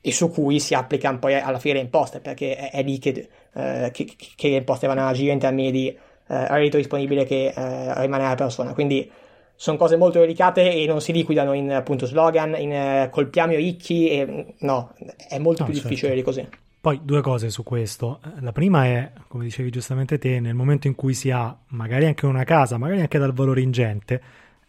e 0.00 0.10
su 0.10 0.28
cui 0.28 0.58
si 0.58 0.74
applicano 0.74 1.20
poi 1.20 1.38
alla 1.38 1.60
fine 1.60 1.74
le 1.74 1.80
imposte, 1.82 2.18
perché 2.18 2.56
è, 2.56 2.70
è 2.72 2.82
lì 2.82 2.98
che, 2.98 3.28
eh, 3.54 3.90
che, 3.92 4.12
che, 4.34 4.48
le 4.48 4.56
imposte 4.56 4.88
vanno 4.88 5.02
a 5.02 5.08
agire 5.08 5.30
in 5.32 5.38
termini 5.38 5.70
di 5.70 5.86
eh, 5.86 5.98
reddito 6.26 6.76
disponibile 6.76 7.24
che 7.24 7.52
eh, 7.54 8.00
rimane 8.00 8.24
alla 8.24 8.34
persona. 8.34 8.72
Quindi 8.72 9.08
sono 9.56 9.76
cose 9.76 9.96
molto 9.96 10.20
delicate 10.20 10.72
e 10.72 10.86
non 10.86 11.00
si 11.00 11.12
liquidano 11.12 11.54
in 11.54 11.72
appunto 11.72 12.06
slogan, 12.06 12.54
in 12.58 12.72
eh, 12.72 13.08
colpiamo 13.10 13.52
i 13.52 13.56
ricchi, 13.56 14.08
e, 14.08 14.54
no, 14.58 14.92
è 15.28 15.38
molto 15.38 15.62
no, 15.62 15.68
più 15.68 15.74
certo. 15.74 15.88
difficile 15.88 16.14
di 16.14 16.22
così. 16.22 16.46
Poi 16.80 17.00
due 17.02 17.20
cose 17.20 17.50
su 17.50 17.64
questo. 17.64 18.20
La 18.40 18.52
prima 18.52 18.84
è, 18.84 19.10
come 19.26 19.42
dicevi 19.42 19.70
giustamente 19.70 20.18
te, 20.18 20.38
nel 20.38 20.54
momento 20.54 20.86
in 20.86 20.94
cui 20.94 21.14
si 21.14 21.30
ha 21.30 21.56
magari 21.68 22.06
anche 22.06 22.26
una 22.26 22.44
casa, 22.44 22.78
magari 22.78 23.00
anche 23.00 23.18
dal 23.18 23.32
valore 23.32 23.60
ingente, 23.60 24.22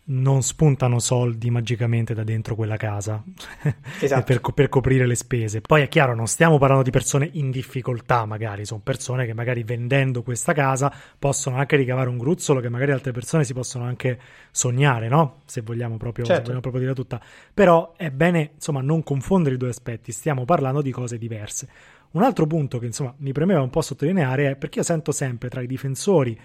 non 0.10 0.42
spuntano 0.42 1.00
soldi 1.00 1.50
magicamente 1.50 2.14
da 2.14 2.24
dentro 2.24 2.56
quella 2.56 2.78
casa 2.78 3.22
esatto. 4.00 4.24
per, 4.24 4.54
per, 4.54 4.70
coprire 4.70 5.06
le 5.06 5.16
spese. 5.16 5.62
Poi 5.62 5.82
è 5.82 5.88
chiaro, 5.88 6.16
non 6.16 6.28
stiamo 6.28 6.58
parlando 6.58 6.84
di 6.84 6.92
persone 6.92 7.30
in 7.34 7.52
difficoltà, 7.52 8.26
magari 8.26 8.66
sono 8.66 8.80
persone 8.82 9.26
che 9.26 9.34
magari 9.34 9.64
vendendo 9.64 10.24
questa 10.24 10.54
casa 10.54 10.94
possono 11.18 11.58
anche 11.58 11.76
ricavare 11.76 12.10
un 12.10 12.18
gruzzolo 12.18 12.60
che 12.60 12.70
magari 12.70 12.92
altre 12.92 13.12
persone 13.12 13.44
si 13.44 13.54
possono 13.54 13.84
anche 13.84 14.20
sognare, 14.52 15.10
no? 15.10 15.42
Se 15.46 15.62
vogliamo 15.62 15.98
proprio, 15.98 16.24
certo. 16.24 16.40
se 16.40 16.46
vogliamo 16.46 16.62
proprio 16.62 16.82
dire 16.82 16.94
tutta. 16.94 17.22
Però 17.54 17.94
è 17.98 18.10
bene, 18.10 18.52
insomma, 18.56 18.82
non 18.82 19.04
confondere 19.04 19.56
i 19.56 19.58
due 19.58 19.70
aspetti, 19.70 20.12
stiamo 20.12 20.46
parlando 20.46 20.82
di 20.82 20.92
cose 20.92 21.18
diverse. 21.18 21.68
Un 22.12 22.24
altro 22.24 22.48
punto 22.48 22.80
che, 22.80 22.86
insomma, 22.86 23.14
mi 23.18 23.34
premeva 23.34 23.62
un 23.62 23.70
po' 23.70 23.82
sottolineare 23.82 24.52
è 24.52 24.56
perché 24.56 24.80
io 24.80 24.86
sento 24.86 25.12
sempre 25.12 25.50
tra 25.50 25.62
i 25.62 25.68
difensori 25.68 26.40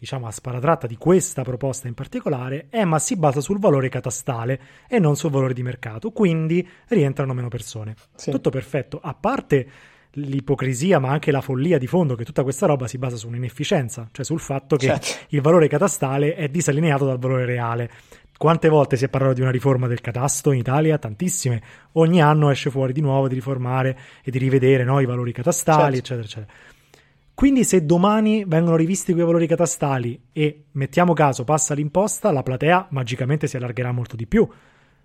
diciamo 0.00 0.26
a 0.26 0.30
sparatratta 0.30 0.86
di 0.86 0.96
questa 0.96 1.42
proposta 1.42 1.86
in 1.86 1.92
particolare 1.92 2.68
è 2.70 2.84
ma 2.84 2.98
si 2.98 3.16
basa 3.16 3.42
sul 3.42 3.58
valore 3.58 3.90
catastale 3.90 4.58
e 4.88 4.98
non 4.98 5.14
sul 5.14 5.30
valore 5.30 5.52
di 5.52 5.62
mercato, 5.62 6.10
quindi 6.10 6.66
rientrano 6.88 7.34
meno 7.34 7.48
persone. 7.48 7.94
Sì. 8.14 8.30
Tutto 8.30 8.48
perfetto, 8.48 8.98
a 9.02 9.12
parte 9.12 9.68
l'ipocrisia 10.12 10.98
ma 10.98 11.10
anche 11.10 11.30
la 11.30 11.42
follia 11.42 11.76
di 11.76 11.86
fondo 11.86 12.14
che 12.14 12.24
tutta 12.24 12.42
questa 12.42 12.64
roba 12.64 12.88
si 12.88 12.96
basa 12.96 13.16
su 13.16 13.28
un'inefficienza, 13.28 14.08
cioè 14.10 14.24
sul 14.24 14.40
fatto 14.40 14.76
che 14.76 14.86
certo. 14.86 15.06
il 15.28 15.42
valore 15.42 15.68
catastale 15.68 16.34
è 16.34 16.48
disallineato 16.48 17.04
dal 17.04 17.18
valore 17.18 17.44
reale. 17.44 17.90
Quante 18.38 18.70
volte 18.70 18.96
si 18.96 19.04
è 19.04 19.10
parlato 19.10 19.34
di 19.34 19.42
una 19.42 19.50
riforma 19.50 19.86
del 19.86 20.00
catasto 20.00 20.50
in 20.50 20.60
Italia? 20.60 20.96
Tantissime. 20.96 21.62
Ogni 21.92 22.22
anno 22.22 22.48
esce 22.48 22.70
fuori 22.70 22.94
di 22.94 23.02
nuovo 23.02 23.28
di 23.28 23.34
riformare 23.34 23.98
e 24.24 24.30
di 24.30 24.38
rivedere 24.38 24.82
no, 24.82 24.98
i 24.98 25.04
valori 25.04 25.30
catastali, 25.30 25.96
certo. 25.96 26.14
eccetera, 26.14 26.22
eccetera. 26.24 26.78
Quindi 27.40 27.64
se 27.64 27.86
domani 27.86 28.44
vengono 28.46 28.76
rivisti 28.76 29.14
quei 29.14 29.24
valori 29.24 29.46
catastali 29.46 30.24
e 30.30 30.64
mettiamo 30.72 31.14
caso 31.14 31.42
passa 31.42 31.72
l'imposta, 31.72 32.30
la 32.32 32.42
platea 32.42 32.88
magicamente 32.90 33.46
si 33.46 33.56
allargherà 33.56 33.92
molto 33.92 34.14
di 34.14 34.26
più. 34.26 34.46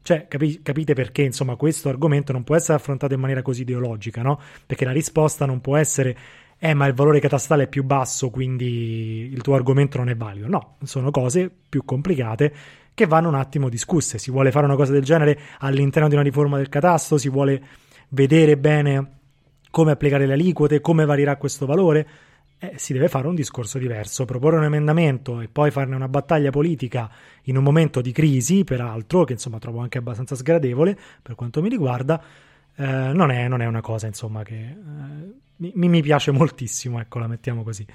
Cioè, 0.02 0.28
capi- 0.28 0.62
capite 0.62 0.94
perché, 0.94 1.22
insomma, 1.22 1.56
questo 1.56 1.88
argomento 1.88 2.34
non 2.34 2.44
può 2.44 2.58
essere 2.58 2.74
affrontato 2.74 3.14
in 3.14 3.22
maniera 3.22 3.42
così 3.42 3.62
ideologica, 3.62 4.22
no? 4.22 4.38
Perché 4.66 4.84
la 4.84 4.92
risposta 4.92 5.46
non 5.46 5.62
può 5.62 5.78
essere 5.78 6.18
eh, 6.58 6.74
ma 6.74 6.88
il 6.88 6.94
valore 6.94 7.22
catastale 7.22 7.64
è 7.64 7.68
più 7.70 7.86
basso, 7.86 8.30
quindi 8.30 9.30
il 9.32 9.42
tuo 9.42 9.56
argomento 9.56 9.98
non 9.98 10.10
è 10.10 10.16
valido. 10.18 10.50
No, 10.50 10.76
sono 10.84 11.12
cose 11.12 11.50
più 11.70 11.86
complicate 11.86 12.54
che 12.94 13.06
vanno 13.06 13.30
un 13.30 13.36
attimo 13.36 13.70
discusse. 13.70 14.18
Si 14.18 14.30
vuole 14.30 14.52
fare 14.52 14.66
una 14.66 14.76
cosa 14.76 14.92
del 14.92 15.04
genere 15.04 15.40
all'interno 15.60 16.10
di 16.10 16.16
una 16.16 16.24
riforma 16.24 16.58
del 16.58 16.68
catasto, 16.68 17.18
si 17.18 17.30
vuole 17.30 17.64
vedere 18.10 18.58
bene 18.58 19.20
come 19.76 19.92
applicare 19.92 20.26
le 20.26 20.32
aliquote, 20.32 20.80
come 20.80 21.04
varierà 21.04 21.36
questo 21.36 21.66
valore 21.66 22.08
eh, 22.60 22.76
si 22.78 22.94
deve 22.94 23.10
fare 23.10 23.28
un 23.28 23.36
discorso 23.36 23.78
diverso. 23.78 24.24
Proporre 24.24 24.56
un 24.56 24.64
emendamento 24.64 25.42
e 25.42 25.50
poi 25.50 25.70
farne 25.70 25.98
una 25.98 26.08
battaglia 26.08 26.50
politica 26.50 27.12
in 27.44 27.58
un 27.58 27.64
momento 27.64 28.00
di 28.00 28.14
crisi, 28.14 28.64
peraltro, 28.64 29.26
che 29.26 29.34
insomma 29.34 29.60
trovo 29.60 29.82
anche 29.82 29.98
abbastanza 29.98 30.34
sgradevole 30.34 30.98
per 31.22 31.36
quanto 31.36 31.62
mi 31.62 31.68
riguarda, 31.68 32.24
eh, 32.74 32.86
non, 32.86 33.32
è, 33.32 33.50
non, 33.50 33.62
è, 33.62 33.66
una 33.66 33.82
cosa 33.82 34.08
insomma 34.08 34.44
che 34.44 34.56
eh, 34.56 34.76
mi, 35.58 35.90
mi, 35.90 36.02
piace 36.02 36.32
moltissimo, 36.32 37.02
ecco, 37.02 37.20
la 37.20 37.28
mettiamo 37.28 37.62
così. 37.62 37.86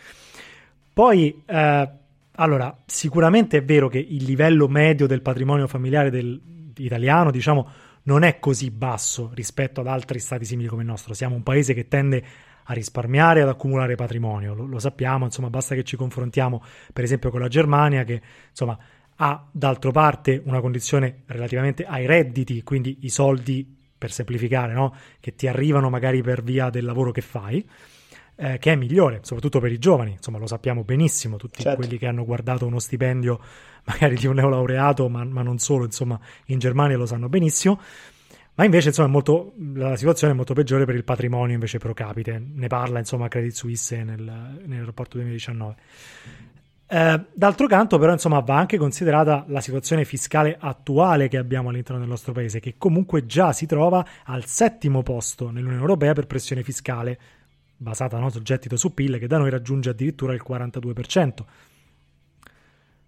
Poi, 0.92 1.42
eh, 1.46 1.88
allora, 2.32 2.76
sicuramente 2.84 3.56
è 3.56 3.64
vero 3.64 3.88
che 3.88 4.04
il 4.06 4.24
livello 4.24 4.68
medio 4.68 5.06
del 5.06 5.22
patrimonio 5.22 5.66
familiare 5.66 6.10
del, 6.10 6.38
italiano, 6.76 7.30
diciamo, 7.30 7.66
non 8.04 8.22
è 8.22 8.38
così 8.38 8.70
basso 8.70 9.30
rispetto 9.34 9.80
ad 9.80 9.86
altri 9.86 10.18
stati 10.18 10.44
simili 10.44 10.68
come 10.68 10.82
il 10.82 10.88
nostro. 10.88 11.14
Siamo 11.14 11.34
un 11.34 11.42
paese 11.42 11.74
che 11.74 11.88
tende 11.88 12.24
a 12.64 12.72
risparmiare 12.72 13.40
e 13.40 13.42
ad 13.42 13.48
accumulare 13.48 13.94
patrimonio. 13.94 14.54
Lo, 14.54 14.66
lo, 14.66 14.78
sappiamo, 14.78 15.24
insomma, 15.24 15.50
basta 15.50 15.74
che 15.74 15.82
ci 15.82 15.96
confrontiamo, 15.96 16.62
per 16.92 17.04
esempio, 17.04 17.30
con 17.30 17.40
la 17.40 17.48
Germania, 17.48 18.04
che 18.04 18.20
insomma 18.48 18.78
ha 19.22 19.48
d'altra 19.50 19.90
parte 19.90 20.40
una 20.44 20.60
condizione 20.60 21.22
relativamente 21.26 21.84
ai 21.84 22.06
redditi, 22.06 22.62
quindi 22.62 22.98
i 23.02 23.10
soldi, 23.10 23.76
per 23.98 24.12
semplificare, 24.12 24.72
no? 24.72 24.94
che 25.20 25.34
ti 25.34 25.46
arrivano 25.46 25.90
magari 25.90 26.22
per 26.22 26.42
via 26.42 26.70
del 26.70 26.84
lavoro 26.84 27.10
che 27.10 27.20
fai. 27.20 27.68
Eh, 28.42 28.58
che 28.58 28.72
è 28.72 28.74
migliore, 28.74 29.18
soprattutto 29.20 29.60
per 29.60 29.70
i 29.70 29.78
giovani, 29.78 30.12
insomma 30.12 30.38
lo 30.38 30.46
sappiamo 30.46 30.82
benissimo, 30.82 31.36
tutti 31.36 31.60
certo. 31.60 31.76
quelli 31.78 31.98
che 31.98 32.06
hanno 32.06 32.24
guardato 32.24 32.64
uno 32.64 32.78
stipendio 32.78 33.38
magari 33.84 34.16
di 34.16 34.26
un 34.26 34.36
neolaureato, 34.36 35.10
ma, 35.10 35.22
ma 35.24 35.42
non 35.42 35.58
solo, 35.58 35.84
insomma 35.84 36.18
in 36.46 36.58
Germania 36.58 36.96
lo 36.96 37.04
sanno 37.04 37.28
benissimo. 37.28 37.78
Ma 38.54 38.64
invece, 38.64 38.88
insomma, 38.88 39.08
molto, 39.08 39.52
la 39.74 39.94
situazione 39.94 40.32
è 40.32 40.36
molto 40.36 40.54
peggiore 40.54 40.86
per 40.86 40.94
il 40.94 41.04
patrimonio 41.04 41.52
invece 41.52 41.78
pro 41.78 41.92
capite. 41.92 42.42
Ne 42.54 42.66
parla, 42.66 42.98
insomma, 42.98 43.28
Credit 43.28 43.52
Suisse 43.52 44.02
nel, 44.04 44.60
nel 44.66 44.84
rapporto 44.84 45.16
2019. 45.16 45.74
Eh, 46.86 47.24
d'altro 47.32 47.66
canto, 47.66 47.98
però, 47.98 48.12
insomma, 48.12 48.40
va 48.40 48.56
anche 48.56 48.76
considerata 48.76 49.44
la 49.48 49.60
situazione 49.60 50.04
fiscale 50.04 50.56
attuale 50.58 51.28
che 51.28 51.36
abbiamo 51.36 51.68
all'interno 51.68 52.00
del 52.00 52.08
nostro 52.08 52.32
paese, 52.32 52.58
che 52.58 52.74
comunque 52.76 53.26
già 53.26 53.52
si 53.52 53.66
trova 53.66 54.04
al 54.24 54.44
settimo 54.46 55.02
posto 55.02 55.50
nell'Unione 55.50 55.80
Europea 55.80 56.12
per 56.12 56.26
pressione 56.26 56.62
fiscale, 56.62 57.18
basata 57.80 58.18
no, 58.18 58.28
sul 58.28 58.42
gettito 58.42 58.76
su 58.76 58.92
PIL, 58.92 59.18
che 59.18 59.26
da 59.26 59.38
noi 59.38 59.48
raggiunge 59.48 59.90
addirittura 59.90 60.34
il 60.34 60.42
42%. 60.46 61.44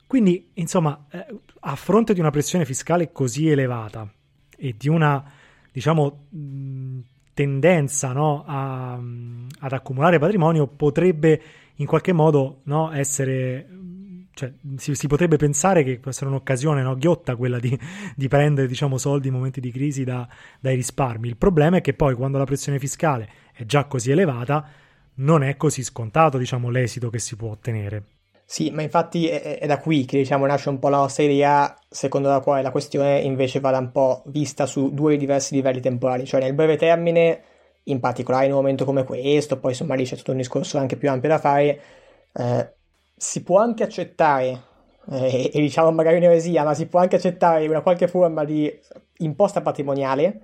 Quindi, 0.07 0.50
insomma, 0.55 1.07
eh, 1.11 1.26
a 1.61 1.76
fronte 1.76 2.14
di 2.14 2.21
una 2.21 2.31
pressione 2.31 2.64
fiscale 2.64 3.12
così 3.12 3.49
elevata 3.49 4.11
e 4.57 4.75
di 4.76 4.88
una 4.88 5.23
diciamo, 5.71 6.26
tendenza 7.35 8.12
no, 8.12 8.45
a, 8.47 8.95
ad 8.95 9.73
accumulare 9.73 10.19
patrimonio 10.19 10.67
potrebbe 10.67 11.43
in 11.76 11.87
qualche 11.87 12.12
modo 12.12 12.61
no, 12.64 12.93
essere 12.93 13.69
cioè, 14.35 14.53
si, 14.77 14.95
si, 14.95 15.07
potrebbe 15.07 15.37
pensare 15.37 15.83
che 15.83 15.99
può 15.99 16.11
essere 16.11 16.29
un'occasione 16.31 16.83
no, 16.83 16.97
ghiotta 16.97 17.37
quella 17.37 17.59
di, 17.59 17.79
di 18.17 18.29
prendere 18.29 18.67
diciamo, 18.67 18.99
soldi 18.99 19.29
in 19.29 19.35
momenti 19.35 19.61
di 19.61 19.71
crisi 19.71 20.05
da, 20.05 20.27
dai 20.61 20.75
risparmi. 20.75 21.29
Il 21.29 21.37
problema 21.37 21.79
è 21.79 21.81
che 21.81 21.95
poi 21.95 22.15
quando 22.15 22.39
la 22.39 22.45
pressione 22.45 22.79
fiscale 22.79 23.29
è 23.53 23.65
già 23.65 23.85
così 23.85 24.11
elevata 24.11 24.67
non 25.15 25.43
è 25.43 25.57
così 25.57 25.83
scontato 25.83 26.39
diciamo, 26.39 26.71
l'esito 26.71 27.11
che 27.11 27.19
si 27.19 27.37
può 27.37 27.51
ottenere. 27.51 28.05
Sì, 28.45 28.71
ma 28.71 28.83
infatti 28.83 29.29
è, 29.29 29.59
è 29.59 29.67
da 29.67 29.79
qui 29.79 30.05
che 30.05 30.19
diciamo, 30.19 30.47
nasce 30.47 30.69
un 30.69 30.79
po' 30.79 30.89
la 30.89 30.99
nostra 30.99 31.23
idea, 31.23 31.75
secondo 31.89 32.29
la 32.29 32.41
quale 32.41 32.62
la 32.62 32.71
questione 32.71 33.21
invece 33.21 33.61
vada 33.61 33.79
un 33.79 33.93
po' 33.93 34.23
vista 34.27 34.67
su 34.67 34.93
due 34.93 35.17
diversi 35.17 35.55
livelli 35.55 35.81
temporali, 35.81 36.27
cioè 36.27 36.41
nel 36.41 36.53
breve 36.53 36.77
termine, 36.77 37.43
in 37.85 37.99
particolare 38.01 38.47
in 38.47 38.53
un 38.53 38.59
momento 38.59 38.85
come 38.85 39.05
questo, 39.05 39.59
poi 39.59 39.71
insomma 39.71 39.95
lì 39.95 40.05
c'è 40.05 40.17
tutto 40.17 40.33
un 40.33 40.37
discorso 40.37 40.79
anche 40.79 40.97
più 40.97 41.09
ampio 41.09 41.31
da 41.31 41.39
fare, 41.39 41.81
eh, 42.35 42.73
si 43.16 43.42
può 43.42 43.59
anche 43.59 43.83
accettare, 43.83 44.62
eh, 45.11 45.50
e 45.52 45.61
diciamo 45.61 45.90
magari 45.92 46.16
un'eresia, 46.16 46.64
ma 46.64 46.75
si 46.75 46.87
può 46.87 47.00
anche 47.00 47.16
accettare 47.16 47.66
una 47.66 47.81
qualche 47.81 48.09
forma 48.09 48.45
di 48.45 48.73
imposta 49.19 49.61
patrimoniale, 49.61 50.40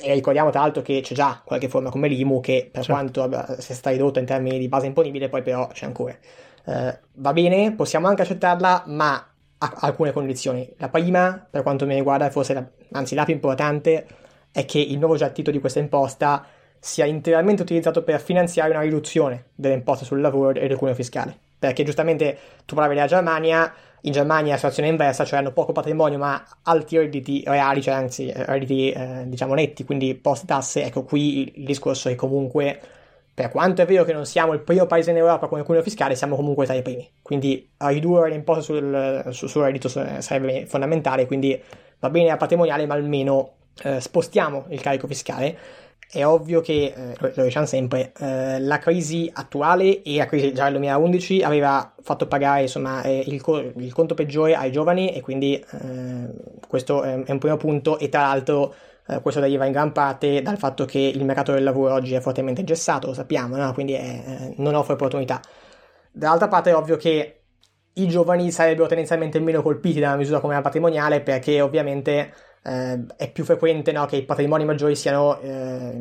e 0.00 0.14
ricordiamo 0.14 0.50
tra 0.50 0.60
l'altro 0.60 0.82
che 0.82 1.00
c'è 1.02 1.14
già 1.14 1.42
qualche 1.44 1.68
forma 1.68 1.90
come 1.90 2.08
l'IMU 2.08 2.40
che 2.40 2.68
per 2.72 2.84
certo. 2.84 3.20
quanto 3.20 3.56
sia 3.58 3.74
stata 3.74 3.90
ridotta 3.90 4.20
in 4.20 4.26
termini 4.26 4.58
di 4.58 4.68
base 4.68 4.86
imponibile, 4.86 5.28
poi 5.28 5.42
però 5.42 5.66
c'è 5.68 5.86
ancora 5.86 6.16
eh, 6.64 6.98
va 7.14 7.32
bene, 7.32 7.72
possiamo 7.74 8.06
anche 8.08 8.22
accettarla, 8.22 8.84
ma 8.86 9.14
a 9.58 9.72
alcune 9.80 10.12
condizioni. 10.12 10.68
La 10.78 10.88
prima, 10.88 11.46
per 11.48 11.62
quanto 11.62 11.86
mi 11.86 11.94
riguarda, 11.94 12.30
forse 12.30 12.54
la, 12.54 12.64
anzi 12.92 13.14
la 13.14 13.24
più 13.24 13.34
importante, 13.34 14.06
è 14.50 14.64
che 14.64 14.78
il 14.78 14.98
nuovo 14.98 15.16
gettito 15.16 15.50
di 15.50 15.60
questa 15.60 15.78
imposta 15.78 16.44
sia 16.78 17.04
interamente 17.04 17.62
utilizzato 17.62 18.02
per 18.02 18.20
finanziare 18.20 18.70
una 18.70 18.80
riduzione 18.80 19.46
delle 19.54 19.74
imposte 19.74 20.04
sul 20.04 20.20
lavoro 20.20 20.58
e 20.58 20.66
del 20.66 20.76
cuneo 20.76 20.94
fiscale. 20.94 21.38
Perché 21.68 21.84
giustamente 21.84 22.36
tu 22.64 22.74
parlavi 22.74 22.96
della 22.96 23.06
Germania, 23.06 23.72
in 24.00 24.10
Germania 24.10 24.50
la 24.50 24.56
situazione 24.56 24.88
è 24.88 24.90
inversa, 24.90 25.24
cioè 25.24 25.38
hanno 25.38 25.52
poco 25.52 25.70
patrimonio 25.70 26.18
ma 26.18 26.44
alti 26.64 26.98
redditi 26.98 27.44
reali, 27.46 27.80
cioè 27.80 27.94
anzi 27.94 28.32
redditi 28.34 28.90
eh, 28.90 29.22
diciamo 29.26 29.54
netti, 29.54 29.84
quindi 29.84 30.16
post 30.16 30.44
tasse. 30.44 30.82
Ecco, 30.82 31.04
qui 31.04 31.52
il 31.56 31.64
discorso 31.64 32.08
è 32.08 32.16
comunque 32.16 32.80
per 33.32 33.48
quanto 33.48 33.80
è 33.80 33.86
vero 33.86 34.02
che 34.02 34.12
non 34.12 34.26
siamo 34.26 34.54
il 34.54 34.60
primo 34.60 34.86
paese 34.86 35.12
in 35.12 35.18
Europa 35.18 35.46
con 35.46 35.60
il 35.60 35.64
cuneo 35.64 35.82
fiscale, 35.82 36.16
siamo 36.16 36.34
comunque 36.34 36.66
tra 36.66 36.74
i 36.74 36.82
primi. 36.82 37.08
Quindi 37.22 37.70
ridurre 37.76 38.30
l'imposta 38.30 38.62
sul, 38.62 39.24
sul, 39.30 39.48
sul 39.48 39.62
reddito 39.62 39.88
sarebbe 39.88 40.66
fondamentale, 40.66 41.26
quindi 41.26 41.62
va 42.00 42.10
bene 42.10 42.26
la 42.26 42.36
patrimoniale, 42.36 42.86
ma 42.86 42.94
almeno 42.94 43.52
eh, 43.84 44.00
spostiamo 44.00 44.64
il 44.70 44.80
carico 44.80 45.06
fiscale. 45.06 45.56
È 46.14 46.26
ovvio 46.26 46.60
che, 46.60 46.92
eh, 46.94 47.32
lo, 47.34 47.44
diciamo 47.44 47.64
sempre, 47.64 48.12
eh, 48.18 48.60
la 48.60 48.76
crisi 48.76 49.30
attuale 49.32 50.02
e 50.02 50.16
la 50.18 50.26
crisi 50.26 50.52
già 50.52 50.64
del 50.64 50.74
2011 50.74 51.42
aveva 51.42 51.94
fatto 52.02 52.26
pagare 52.26 52.60
insomma, 52.60 53.02
eh, 53.02 53.24
il, 53.26 53.72
il, 53.76 53.92
conto 53.94 54.12
peggiore 54.12 54.54
ai 54.54 54.70
giovani 54.70 55.14
e 55.14 55.22
quindi 55.22 55.54
eh, 55.54 56.28
questo 56.68 57.02
è, 57.02 57.14
un 57.14 57.38
primo 57.38 57.56
punto 57.56 57.98
e 57.98 58.10
tra 58.10 58.20
l'altro 58.20 58.74
eh, 59.06 59.22
questo 59.22 59.40
deriva 59.40 59.64
in 59.64 59.72
gran 59.72 59.92
parte 59.92 60.42
dal 60.42 60.58
fatto 60.58 60.84
che 60.84 60.98
il 60.98 61.24
mercato 61.24 61.52
del 61.52 61.62
lavoro 61.62 61.94
oggi 61.94 62.12
è 62.12 62.20
fortemente 62.20 62.60
ingessato, 62.60 63.06
lo 63.06 63.14
sappiamo, 63.14 63.56
no? 63.56 63.72
quindi 63.72 63.94
è, 63.94 64.22
eh, 64.26 64.54
non 64.58 64.74
offre 64.74 64.92
opportunità. 64.92 65.40
Dall'altra 66.12 66.48
parte 66.48 66.68
è 66.68 66.76
ovvio 66.76 66.98
che 66.98 67.40
i 67.94 68.06
giovani 68.06 68.50
sarebbero 68.50 68.86
tendenzialmente 68.86 69.40
meno 69.40 69.62
colpiti 69.62 69.98
da 69.98 70.08
una 70.08 70.16
misura 70.16 70.40
come 70.40 70.52
la 70.52 70.60
patrimoniale 70.60 71.22
perché 71.22 71.62
ovviamente 71.62 72.32
eh, 72.64 73.00
è 73.16 73.30
più 73.30 73.44
frequente 73.44 73.92
no, 73.92 74.06
che 74.06 74.16
i 74.16 74.24
patrimoni 74.24 74.64
maggiori 74.64 74.94
siano 74.96 75.38
eh, 75.40 75.92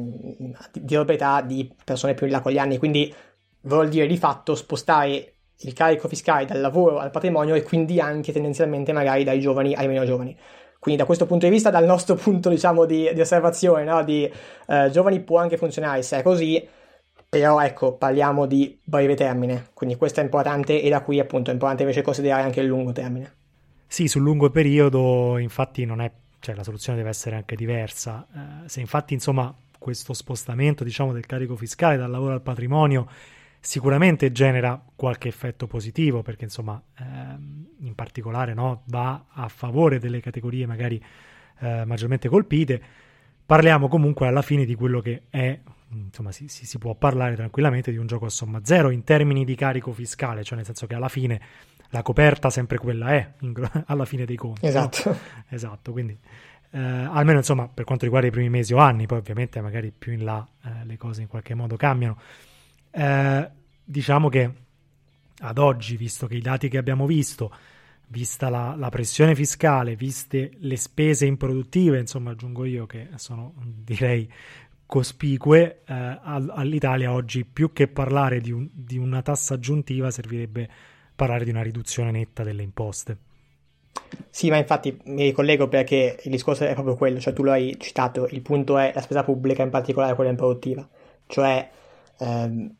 di 0.74 0.96
proprietà 0.96 1.41
di 1.41 1.72
persone 1.84 2.13
più 2.13 2.25
in 2.25 2.32
là 2.32 2.41
con 2.41 2.51
gli 2.51 2.58
anni, 2.58 2.77
quindi 2.77 3.13
vuol 3.62 3.89
dire 3.89 4.08
di 4.08 4.18
fatto 4.18 4.56
spostare 4.56 5.34
il 5.63 5.74
carico 5.74 6.08
fiscale 6.08 6.46
dal 6.46 6.60
lavoro 6.60 6.98
al 6.98 7.12
patrimonio 7.12 7.56
e 7.56 7.63
quindi 7.63 8.00
anche 8.00 8.32
tendenzialmente 8.32 8.94
magari 8.94 9.24
dai 9.24 9.39
giovani 9.39 9.74
ai 9.75 9.88
meno 9.88 10.06
giovani. 10.06 10.36
Quindi 10.80 11.00
da 11.00 11.06
questo 11.06 11.27
punto 11.27 11.46
di 11.46 11.51
vista, 11.51 11.70
dal 11.70 11.86
nostro 11.86 12.15
punto 12.18 12.50
diciamo 12.50 12.86
di, 12.86 13.12
di 13.13 13.22
osservazione, 13.22 13.84
no? 13.84 14.03
di 14.03 14.32
eh, 14.68 14.89
giovani 14.91 15.20
può 15.22 15.38
anche 15.38 15.58
funzionare 15.58 16.01
se 16.01 16.18
è 16.18 16.24
così, 16.24 16.68
però 17.30 17.62
ecco, 17.62 17.94
parliamo 17.94 18.46
di 18.46 18.77
breve 18.84 19.15
termine, 19.15 19.70
quindi 19.74 19.96
questo 19.96 20.20
è 20.20 20.24
importante 20.24 20.82
e 20.82 20.89
da 20.89 21.01
qui 21.01 21.20
appunto 21.20 21.50
è 21.50 21.53
importante 21.53 21.84
invece 21.84 22.01
considerare 22.01 22.44
anche 22.44 22.62
il 22.62 22.65
lungo 22.65 22.91
termine. 22.91 23.36
Sì, 23.88 24.08
sul 24.08 24.22
lungo 24.22 24.50
periodo 24.50 25.38
infatti 25.38 25.86
non 25.86 26.01
è, 26.01 26.12
cioè 26.42 26.56
la 26.56 26.64
soluzione 26.64 26.98
deve 26.98 27.10
essere 27.10 27.38
anche 27.38 27.56
diversa. 27.56 28.28
Eh, 28.66 28.70
se 28.70 28.82
infatti 28.82 29.14
insomma 29.14 29.56
questo 29.78 30.14
spostamento 30.14 30.84
diciamo 30.84 31.14
del 31.14 31.26
carico 31.26 31.56
fiscale 31.56 31.98
dal 31.98 32.12
lavoro 32.12 32.34
al 32.34 32.42
patrimonio 32.42 33.08
sicuramente 33.60 34.32
genera 34.32 34.84
qualche 34.96 35.28
effetto 35.28 35.68
positivo 35.68 36.22
perché 36.22 36.44
insomma 36.44 36.82
ehm, 37.00 37.68
in 37.80 37.96
particolare 37.96 38.54
no, 38.54 38.84
va 38.88 39.26
a 39.30 39.48
favore 39.48 40.00
delle 40.00 40.20
categorie 40.20 40.66
magari 40.66 41.04
eh, 41.60 41.86
maggiormente 41.86 42.28
colpite 42.28 42.82
parliamo 43.46 43.88
comunque 43.88 44.28
alla 44.28 44.42
fine 44.42 44.66
di 44.66 44.76
quello 44.76 45.00
che 45.00 45.24
è 45.30 45.60
insomma 45.90 46.32
si, 46.32 46.48
si, 46.48 46.66
si, 46.66 46.78
può 46.78 46.96
parlare 46.96 47.36
tranquillamente 47.36 47.92
di 47.92 47.98
un 47.98 48.08
gioco 48.08 48.26
a 48.26 48.30
somma 48.30 48.62
zero 48.64 48.90
in 48.90 49.04
termini 49.04 49.46
di 49.46 49.56
carico 49.56 49.92
fiscale 49.92 50.44
cioè 50.44 50.58
nel 50.58 50.66
senso 50.66 50.88
che 50.88 50.96
alla 50.96 51.10
fine 51.10 51.42
la 51.92 52.02
coperta 52.02 52.50
sempre 52.50 52.78
quella 52.78 53.14
è 53.14 53.34
alla 53.86 54.06
fine 54.06 54.26
dei 54.26 54.36
conti 54.36 54.66
esatto 54.66 55.10
no? 55.10 55.18
esatto 55.50 55.92
quindi 55.92 56.18
eh, 56.74 56.80
almeno 56.80 57.38
insomma 57.38 57.68
per 57.68 57.86
quanto 57.86 58.04
riguarda 58.04 58.28
i 58.28 58.32
primi 58.32 58.50
mesi 58.50 58.74
o 58.74 58.78
anni 58.78 59.06
poi 59.06 59.20
ovviamente 59.20 59.62
magari 59.62 59.94
più 59.98 60.12
in 60.12 60.24
là 60.24 60.46
eh, 60.64 60.86
le 60.86 60.98
cose 60.98 61.22
in 61.22 61.28
qualche 61.28 61.54
modo 61.54 61.78
cambiano 61.78 62.18
eh, 62.92 63.50
diciamo 63.84 64.30
che 64.30 64.52
ad 65.42 65.58
oggi, 65.58 65.98
visto 65.98 66.28
che 66.28 66.36
i 66.36 66.42
dati 66.42 66.70
che 66.70 66.78
abbiamo 66.78 67.06
visto, 67.06 67.52
vista 68.08 68.50
la, 68.50 68.76
la, 68.78 68.90
pressione 68.90 69.36
fiscale, 69.36 69.96
viste 69.96 70.52
le 70.60 70.78
spese 70.78 71.26
improduttive, 71.26 72.00
insomma 72.00 72.32
aggiungo 72.32 72.66
io 72.66 72.86
che 72.86 73.10
sono 73.16 73.54
direi 73.64 74.32
cospicue, 74.86 75.82
eh, 75.86 76.20
all'Italia 76.22 77.14
oggi 77.14 77.46
più 77.46 77.72
che 77.72 77.88
parlare 77.88 78.42
di, 78.42 78.52
un, 78.52 78.70
di 78.72 78.98
una 78.98 79.22
tassa 79.22 79.54
aggiuntiva 79.56 80.12
servirebbe 80.12 80.70
parlare 81.22 81.44
di 81.44 81.51
una 81.51 81.62
riduzione 81.62 82.10
netta 82.10 82.42
delle 82.42 82.63
imposte. 82.63 83.16
Sì, 84.32 84.50
ma 84.50 84.58
infatti 84.58 85.00
mi 85.06 85.25
ricollego 85.25 85.68
perché 85.68 86.18
il 86.24 86.32
discorso 86.32 86.66
è 86.66 86.74
proprio 86.74 86.96
quello, 86.96 87.20
cioè 87.20 87.32
tu 87.32 87.44
lo 87.44 87.51
hai 87.51 87.78
citato, 87.80 88.28
il 88.32 88.42
punto 88.42 88.80
è 88.80 88.92
la 88.96 89.01
spesa 89.01 89.24
pubblica, 89.24 89.62
in 89.62 89.70
particolare 89.70 90.16
quella 90.16 90.32
improduttiva, 90.32 90.88
cioè 91.28 91.70
ehm, 92.18 92.75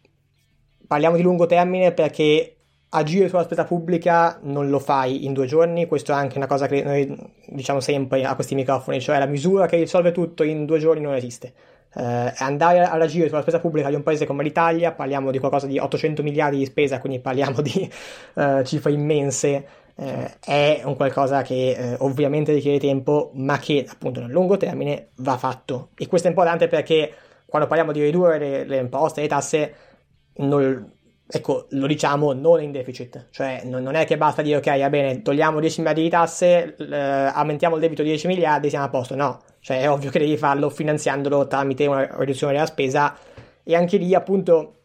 parliamo 0.88 1.18
di 1.18 1.22
lungo 1.22 1.46
termine 1.46 1.92
perché 1.92 2.56
agire 2.90 3.30
sulla 3.30 3.44
spesa 3.44 3.64
pubblica 3.64 4.40
non 4.42 4.70
lo 4.70 4.80
fai 4.80 5.24
in 5.24 5.34
due 5.34 5.46
giorni, 5.46 5.86
questo 5.86 6.12
è 6.12 6.16
anche 6.16 6.38
una 6.38 6.48
cosa 6.48 6.66
che 6.66 6.82
noi 6.82 7.16
diciamo 7.46 7.80
sempre 7.80 8.24
a 8.24 8.34
questi 8.34 8.56
microfoni, 8.56 9.00
cioè 9.00 9.20
la 9.20 9.28
misura 9.28 9.68
che 9.68 9.78
risolve 9.78 10.12
tutto 10.12 10.42
in 10.42 10.66
due 10.66 10.80
giorni 10.80 11.04
non 11.04 11.14
esiste. 11.14 11.54
Eh, 11.94 12.34
andare 12.38 12.84
ad 12.86 13.02
agire 13.02 13.28
sulla 13.28 13.42
spesa 13.42 13.60
pubblica 13.60 13.90
di 13.90 13.96
un 13.96 14.04
paese 14.04 14.26
come 14.26 14.44
l'Italia, 14.44 14.92
parliamo 14.92 15.32
di 15.32 15.40
qualcosa 15.40 15.68
di 15.68 15.78
800 15.78 16.24
miliardi 16.24 16.58
di 16.58 16.66
spesa, 16.66 17.00
quindi 17.00 17.20
parliamo 17.20 17.62
di 17.62 17.90
eh, 18.36 18.64
cifre 18.64 18.92
immense, 18.92 19.66
eh, 19.96 20.32
è 20.40 20.82
un 20.86 20.96
qualcosa 20.96 21.42
che 21.42 21.72
eh, 21.72 21.96
ovviamente 22.00 22.54
richiede 22.54 22.80
tempo, 22.80 23.32
ma 23.36 23.58
che 23.60 23.86
appunto 23.90 24.22
nel 24.22 24.32
lungo 24.32 24.58
termine 24.58 25.10
va 25.18 25.38
fatto. 25.38 25.90
E 25.96 26.08
questo 26.08 26.28
è 26.28 26.30
importante 26.32 26.68
perché 26.68 27.14
quando 27.46 27.68
parliamo 27.68 27.92
di 27.92 28.02
ridurre 28.02 28.40
le, 28.40 28.64
le 28.66 28.78
imposte 28.78 29.20
e 29.20 29.24
le 29.24 29.30
tasse, 29.30 29.74
non, 30.36 30.92
ecco, 31.34 31.68
lo 31.70 31.88
diciamo 31.88 32.34
non 32.34 32.62
in 32.62 32.72
deficit, 32.72 33.28
cioè 33.32 33.62
non, 33.64 33.96
è 33.96 34.06
che 34.06 34.18
basta 34.18 34.42
dire 34.42 34.58
ok, 34.58 34.80
va 34.80 34.90
bene, 34.90 35.22
togliamo 35.22 35.60
10 35.60 35.80
miliardi 35.80 36.02
di 36.02 36.10
tasse, 36.10 36.76
eh, 36.76 36.96
aumentiamo 36.96 37.76
il 37.76 37.82
debito 37.82 38.04
di 38.04 38.10
10 38.10 38.28
miliardi, 38.28 38.70
siamo 38.70 38.86
a 38.86 38.90
posto, 38.90 39.16
no, 39.16 39.42
cioè 39.62 39.82
è 39.82 39.90
ovvio 39.90 40.10
che 40.10 40.20
devi 40.20 40.36
farlo 40.36 40.70
finanziandolo 40.70 41.48
tramite 41.48 41.86
una 41.86 42.08
riduzione 42.18 42.54
della 42.54 42.66
spesa 42.66 43.16
e 43.64 43.76
anche 43.76 43.98
lì 43.98 44.14
appunto 44.14 44.81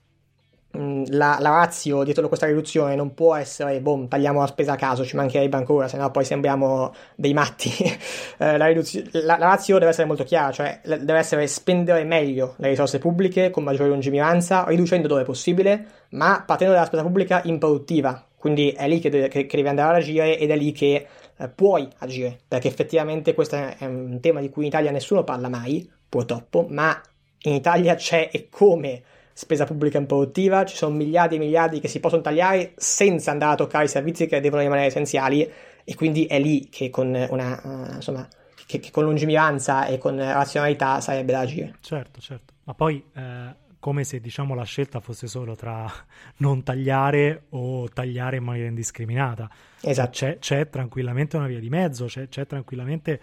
la, 0.72 1.38
la 1.40 1.50
razio 1.50 2.02
dietro 2.02 2.28
questa 2.28 2.46
riduzione 2.46 2.94
non 2.94 3.14
può 3.14 3.34
essere, 3.34 3.80
boh, 3.80 4.06
tagliamo 4.08 4.40
la 4.40 4.46
spesa 4.46 4.72
a 4.72 4.76
caso, 4.76 5.04
ci 5.04 5.16
mancherebbe 5.16 5.56
ancora, 5.56 5.88
se 5.88 5.96
no 5.96 6.10
poi 6.10 6.24
sembriamo 6.24 6.94
dei 7.14 7.32
matti. 7.32 7.70
eh, 8.38 8.56
la, 8.56 8.66
riduzio- 8.66 9.04
la, 9.12 9.38
la 9.38 9.46
razio 9.46 9.78
deve 9.78 9.90
essere 9.90 10.06
molto 10.06 10.24
chiara, 10.24 10.52
cioè 10.52 10.80
deve 10.84 11.18
essere 11.18 11.46
spendere 11.46 12.04
meglio 12.04 12.54
le 12.58 12.68
risorse 12.68 12.98
pubbliche 12.98 13.50
con 13.50 13.64
maggiore 13.64 13.88
lungimiranza, 13.88 14.64
riducendo 14.66 15.08
dove 15.08 15.24
possibile, 15.24 15.86
ma 16.10 16.42
partendo 16.44 16.74
dalla 16.74 16.86
spesa 16.86 17.02
pubblica 17.02 17.40
improduttiva. 17.44 18.24
Quindi 18.36 18.70
è 18.70 18.86
lì 18.86 19.00
che, 19.00 19.10
che, 19.10 19.46
che 19.46 19.56
devi 19.56 19.68
andare 19.68 19.96
ad 19.96 20.02
agire 20.02 20.38
ed 20.38 20.50
è 20.50 20.56
lì 20.56 20.72
che 20.72 21.06
eh, 21.36 21.48
puoi 21.48 21.88
agire, 21.98 22.38
perché 22.46 22.68
effettivamente 22.68 23.34
questo 23.34 23.56
è 23.56 23.84
un 23.86 24.18
tema 24.20 24.40
di 24.40 24.50
cui 24.50 24.62
in 24.62 24.68
Italia 24.68 24.90
nessuno 24.90 25.24
parla 25.24 25.48
mai, 25.48 25.90
purtroppo, 26.08 26.66
ma 26.68 27.00
in 27.42 27.54
Italia 27.54 27.94
c'è 27.94 28.28
e 28.32 28.48
come 28.50 29.02
spesa 29.36 29.66
pubblica 29.66 29.98
improduttiva, 29.98 30.64
ci 30.64 30.76
sono 30.76 30.96
miliardi 30.96 31.34
e 31.34 31.38
miliardi 31.38 31.78
che 31.78 31.88
si 31.88 32.00
possono 32.00 32.22
tagliare 32.22 32.72
senza 32.76 33.32
andare 33.32 33.52
a 33.52 33.56
toccare 33.56 33.84
i 33.84 33.88
servizi 33.88 34.26
che 34.26 34.40
devono 34.40 34.62
rimanere 34.62 34.86
essenziali 34.86 35.46
e 35.84 35.94
quindi 35.94 36.24
è 36.24 36.40
lì 36.40 36.70
che 36.70 36.88
con 36.88 37.14
una 37.28 37.60
uh, 37.62 37.94
insomma 37.96 38.26
che, 38.66 38.80
che, 38.80 38.90
con 38.90 39.04
lungimiranza 39.04 39.84
e 39.84 39.98
con 39.98 40.16
razionalità 40.16 41.02
sarebbe 41.02 41.32
da 41.32 41.40
agire. 41.40 41.74
Certo, 41.82 42.18
certo. 42.18 42.54
Ma 42.64 42.72
poi 42.72 43.04
eh, 43.14 43.54
come 43.78 44.04
se 44.04 44.20
diciamo 44.20 44.54
la 44.54 44.64
scelta 44.64 45.00
fosse 45.00 45.26
solo 45.26 45.54
tra 45.54 45.84
non 46.38 46.62
tagliare 46.62 47.44
o 47.50 47.90
tagliare 47.90 48.38
in 48.38 48.42
maniera 48.42 48.68
indiscriminata. 48.68 49.50
Esatto. 49.82 50.12
C'è, 50.12 50.38
c'è 50.38 50.70
tranquillamente 50.70 51.36
una 51.36 51.46
via 51.46 51.60
di 51.60 51.68
mezzo, 51.68 52.06
c'è, 52.06 52.28
c'è 52.28 52.46
tranquillamente 52.46 53.20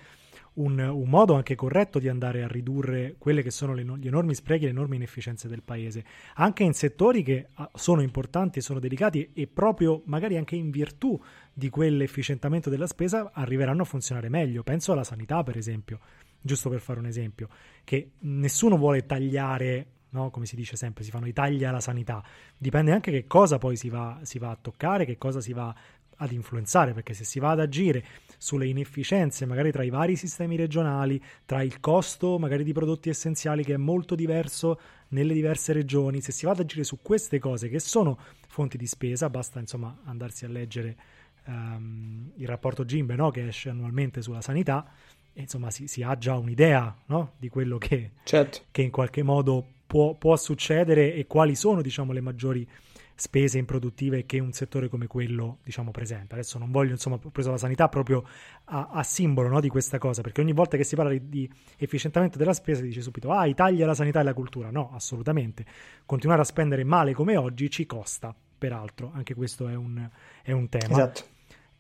un, 0.56 0.80
un, 0.80 1.10
modo 1.10 1.34
anche 1.34 1.56
corretto 1.56 2.00
di 2.00 2.08
andare 2.08 2.44
a 2.44 2.48
ridurre 2.48 3.16
quelle 3.18 3.42
che 3.42 3.52
sono 3.52 3.74
le, 3.74 3.84
gli 3.84 4.08
enormi 4.08 4.36
sprechi 4.36 4.66
le 4.66 4.72
enormi 4.72 4.98
inefficienze 4.98 5.48
del 5.48 5.63
paese, 5.63 6.04
anche 6.36 6.63
in 6.63 6.74
settori 6.74 7.24
che 7.24 7.48
ah, 7.54 7.70
sono 7.74 8.02
importanti 8.02 8.60
e 8.60 8.62
sono 8.62 8.80
delicati 8.80 9.32
e 9.34 9.48
proprio 9.48 10.02
magari 10.06 10.38
anche 10.38 10.56
in 10.56 10.70
virtù 10.70 11.20
di 11.54 11.70
quell'efficientamento 11.70 12.70
della 12.70 12.88
spesa 12.88 13.32
arriveranno 13.34 13.84
a 13.84 13.86
funzionare 13.86 14.30
meglio. 14.30 14.63
Penso 14.63 14.92
alla 14.92 15.04
sanità, 15.04 15.44
per 15.44 15.58
esempio, 15.58 16.00
giusto 16.42 16.70
per 16.70 16.80
fare 16.80 17.00
un 17.00 17.06
esempio, 17.06 17.50
che 17.84 18.12
nessuno 18.20 18.78
vuole 18.78 19.06
tagliare 19.06 19.88
No? 20.13 20.30
come 20.30 20.46
si 20.46 20.56
dice 20.56 20.76
sempre, 20.76 21.04
si 21.04 21.10
fanno 21.10 21.26
i 21.26 21.34
tagli 21.34 21.63
alla 21.63 21.80
sanità. 21.80 22.24
Dipende 22.56 22.92
anche 22.92 23.10
che 23.10 23.26
cosa 23.26 23.58
poi 23.58 23.76
si 23.76 23.89
va, 23.89 24.20
si 24.22 24.38
va, 24.38 24.52
a 24.52 24.58
toccare, 24.62 25.06
che 25.06 25.18
cosa 25.18 25.42
si 25.42 25.54
va 25.54 25.74
ad 26.17 26.32
influenzare, 26.32 26.93
perché 26.93 27.13
se 27.13 27.23
si 27.23 27.39
va 27.39 27.52
ad 27.52 27.60
agire 27.60 28.04
sulle 28.38 28.67
inefficienze 28.67 29.45
magari 29.45 29.71
tra 29.71 29.84
i 29.84 29.89
vari 29.89 30.15
sistemi 30.15 30.56
regionali, 30.56 31.21
tra 31.45 31.63
il 31.63 31.80
costo 31.80 32.38
magari 32.38 32.63
di 32.63 32.73
prodotti 32.73 33.10
essenziali 33.10 33.63
che 33.63 33.76
è 33.76 33.78
molto 33.78 34.15
diverso 34.15 34.80
nelle 35.10 35.34
diverse 35.34 35.73
regioni, 35.73 36.21
se 36.21 36.32
si 36.32 36.45
va 36.45 36.52
ad 36.52 36.60
agire 36.60 36.84
su 36.84 36.99
queste 37.02 37.39
cose 37.39 37.69
che 37.69 37.80
sono 37.80 38.17
fonti 38.47 38.78
di 38.78 38.88
spesa, 38.88 39.30
basta 39.30 39.60
insomma 39.60 40.02
andarsi 40.06 40.45
a 40.45 40.49
leggere 40.49 40.97
um, 41.45 42.32
il 42.36 42.47
rapporto 42.47 42.84
Gimbe 42.84 43.15
no? 43.15 43.32
che 43.32 43.47
esce 43.47 43.69
annualmente 43.69 44.21
sulla 44.21 44.41
sanità, 44.41 44.91
e 45.34 45.41
insomma 45.41 45.71
si, 45.71 45.88
si 45.88 46.04
ha 46.04 46.17
già 46.17 46.36
un'idea 46.36 46.95
no? 47.08 47.34
di 47.38 47.49
quello 47.49 47.78
che, 47.78 48.12
certo. 48.23 48.62
che 48.71 48.82
in 48.82 48.91
qualche 48.91 49.23
modo 49.23 49.65
può, 49.88 50.15
può 50.15 50.36
succedere 50.36 51.13
e 51.13 51.28
quali 51.28 51.56
sono 51.56 51.82
diciamo 51.82 52.12
le 52.12 52.21
maggiori 52.21 52.67
spese 53.15 53.58
improduttive 53.58 54.26
che 54.26 54.39
un 54.39 54.52
settore 54.52 54.89
come 54.89 55.08
quello 55.08 55.60
diciamo 55.63 55.91
presenta. 55.91 56.36
Adesso 56.36 56.58
non 56.58 56.71
voglio, 56.71 56.91
insomma, 56.91 57.19
ho 57.21 57.30
preso 57.30 57.52
la 57.52 57.58
sanità 57.58 57.89
proprio 57.89 58.23
a, 58.65 58.89
a 58.91 59.04
simbolo 59.04 59.47
no, 59.47 59.60
di 59.60 59.69
questa 59.69 59.97
cosa, 59.97 60.21
perché 60.21 60.41
ogni 60.41 60.54
volta 60.54 60.78
che 60.78 60.84
si 60.84 60.95
parla 60.95 61.12
di, 61.12 61.30
di, 61.30 61.49
efficientamento 61.78 62.38
della 62.38 62.54
spesa 62.54 62.82
si 62.82 62.88
dice 62.88 63.02
subito 63.02 63.32
ah, 63.32 63.45
i 63.45 63.54
tagli 63.54 63.82
alla 63.82 63.95
sanità 63.95 64.19
e 64.19 64.21
alla 64.21 64.34
cultura. 64.34 64.71
No, 64.71 64.91
assolutamente. 64.93 65.65
Continuare 66.06 66.41
a 66.41 66.45
spendere 66.45 66.84
male 66.84 67.13
come 67.13 67.38
oggi 67.38 67.69
ci 67.69 67.86
costa, 67.86 68.36
peraltro, 68.58 69.12
anche 69.13 69.34
questo 69.34 69.67
è 69.67 69.76
un, 69.76 70.10
è 70.41 70.52
un 70.52 70.69
tema. 70.69 70.93
Esatto. 70.93 71.32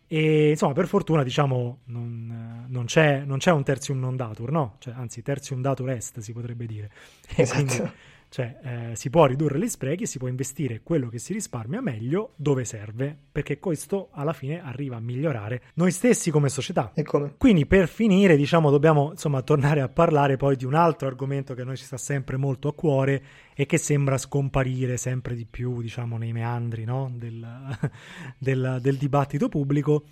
E 0.07 0.51
insomma, 0.51 0.73
per 0.73 0.85
fortuna, 0.85 1.23
diciamo, 1.23 1.79
non, 1.85 2.67
non, 2.67 2.85
c'è, 2.85 3.23
non 3.25 3.39
c'è, 3.39 3.51
un 3.51 3.63
tertium 3.63 3.99
non 3.99 4.15
datur, 4.15 4.51
no? 4.51 4.75
Cioè, 4.77 4.93
anzi, 4.93 5.23
tertium 5.23 5.61
datur 5.61 5.89
est 5.89 6.19
si 6.19 6.33
potrebbe 6.33 6.67
dire. 6.67 6.91
Esatto. 7.35 7.65
Quindi, 7.65 7.91
cioè, 8.33 8.57
eh, 8.63 8.95
si 8.95 9.11
può 9.11 9.27
ridurre 9.27 9.59
gli 9.59 9.67
sprechi 9.67 10.03
e 10.03 10.05
si 10.07 10.17
può 10.17 10.27
investire 10.27 10.81
quello 10.81 11.07
che 11.07 11.19
si 11.19 11.33
risparmia 11.33 11.81
meglio 11.81 12.31
dove 12.35 12.65
serve, 12.65 13.15
perché 13.31 13.59
questo 13.59 14.09
alla 14.11 14.33
fine 14.33 14.59
arriva 14.59 14.95
a 14.95 14.99
migliorare 14.99 15.61
noi 15.75 15.91
stessi 15.91 16.31
come 16.31 16.49
società. 16.49 16.93
E 16.95 17.03
come? 17.03 17.35
Quindi, 17.37 17.67
per 17.67 17.87
finire, 17.87 18.35
diciamo, 18.35 18.71
dobbiamo 18.71 19.11
insomma 19.11 19.43
tornare 19.43 19.81
a 19.81 19.87
parlare 19.87 20.35
poi 20.35 20.55
di 20.55 20.65
un 20.65 20.73
altro 20.73 21.07
argomento 21.07 21.53
che 21.53 21.61
a 21.61 21.65
noi 21.65 21.77
ci 21.77 21.83
sta 21.83 21.97
sempre 21.97 22.37
molto 22.37 22.69
a 22.69 22.73
cuore 22.73 23.23
e 23.53 23.67
che 23.67 23.77
sembra 23.77 24.17
scomparire 24.17 24.97
sempre 24.97 25.35
di 25.35 25.45
più, 25.45 25.79
diciamo, 25.83 26.17
nei 26.17 26.33
meandri 26.33 26.85
no? 26.85 27.11
del, 27.13 27.45
del, 28.39 28.79
del 28.81 28.97
dibattito 28.97 29.47
pubblico, 29.47 30.05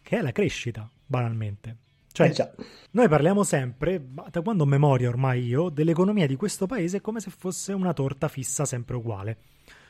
che 0.00 0.16
è 0.16 0.22
la 0.22 0.32
crescita, 0.32 0.90
banalmente. 1.04 1.76
Cioè, 2.26 2.52
eh 2.56 2.64
noi 2.90 3.08
parliamo 3.08 3.42
sempre, 3.42 4.02
da 4.30 4.40
quando 4.40 4.62
ho 4.62 4.66
memoria 4.66 5.08
ormai 5.08 5.44
io, 5.44 5.68
dell'economia 5.68 6.26
di 6.26 6.36
questo 6.36 6.66
paese 6.66 7.00
come 7.00 7.20
se 7.20 7.30
fosse 7.30 7.72
una 7.72 7.92
torta 7.92 8.28
fissa 8.28 8.64
sempre 8.64 8.96
uguale. 8.96 9.38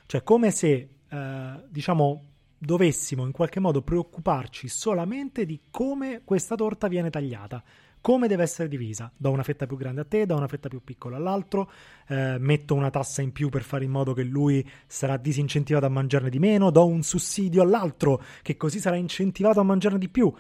Cioè, 0.07 0.23
come 0.23 0.51
se, 0.51 0.89
eh, 1.09 1.65
diciamo, 1.69 2.25
dovessimo 2.59 3.25
in 3.25 3.31
qualche 3.33 3.61
modo 3.61 3.83
preoccuparci 3.83 4.67
solamente 4.69 5.47
di 5.47 5.61
come 5.71 6.23
questa 6.25 6.57
torta 6.57 6.89
viene 6.89 7.09
tagliata 7.09 7.63
come 8.01 8.29
deve 8.29 8.43
essere 8.43 8.69
divisa? 8.69 9.11
Do 9.17 9.31
una 9.31 9.43
fetta 9.43 9.67
più 9.67 9.77
grande 9.77 10.03
a 10.03 10.05
te, 10.05 10.25
do 10.25 10.37
una 10.37 10.47
fetta 10.47 10.69
più 10.69 10.83
piccola 10.83 11.17
all'altro, 11.17 11.71
eh, 12.09 12.37
metto 12.39 12.75
una 12.75 12.91
tassa 12.91 13.23
in 13.23 13.33
più 13.33 13.49
per 13.49 13.63
fare 13.63 13.85
in 13.85 13.91
modo 13.91 14.13
che 14.13 14.23
lui 14.23 14.67
sarà 14.87 15.17
disincentivato 15.17 15.87
a 15.87 15.89
mangiarne 15.89 16.31
di 16.31 16.39
meno, 16.39 16.71
do 16.71 16.87
un 16.87 17.03
sussidio 17.03 17.63
all'altro 17.63 18.23
che 18.43 18.57
così 18.57 18.79
sarà 18.79 18.97
incentivato 18.97 19.61
a 19.61 19.65
mangiarne 19.65 19.99
di 19.99 20.09
più. 20.09 20.33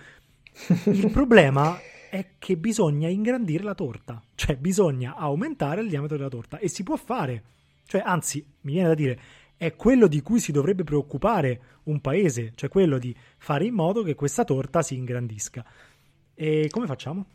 Il 0.84 1.10
problema 1.10 1.78
è 2.10 2.24
che 2.38 2.56
bisogna 2.56 3.08
ingrandire 3.08 3.62
la 3.62 3.74
torta, 3.74 4.20
cioè 4.34 4.56
bisogna 4.56 5.14
aumentare 5.16 5.80
il 5.80 5.88
diametro 5.88 6.16
della 6.16 6.28
torta 6.28 6.58
e 6.58 6.68
si 6.68 6.82
può 6.82 6.96
fare. 6.96 7.42
Cioè, 7.86 8.02
anzi, 8.04 8.44
mi 8.62 8.72
viene 8.72 8.88
da 8.88 8.94
dire, 8.94 9.20
è 9.56 9.74
quello 9.74 10.06
di 10.06 10.20
cui 10.22 10.40
si 10.40 10.52
dovrebbe 10.52 10.84
preoccupare 10.84 11.60
un 11.84 12.00
paese, 12.00 12.52
cioè 12.54 12.68
quello 12.68 12.98
di 12.98 13.14
fare 13.38 13.64
in 13.64 13.74
modo 13.74 14.02
che 14.02 14.14
questa 14.14 14.44
torta 14.44 14.82
si 14.82 14.94
ingrandisca. 14.94 15.64
E 16.34 16.68
come 16.70 16.86
facciamo? 16.86 17.26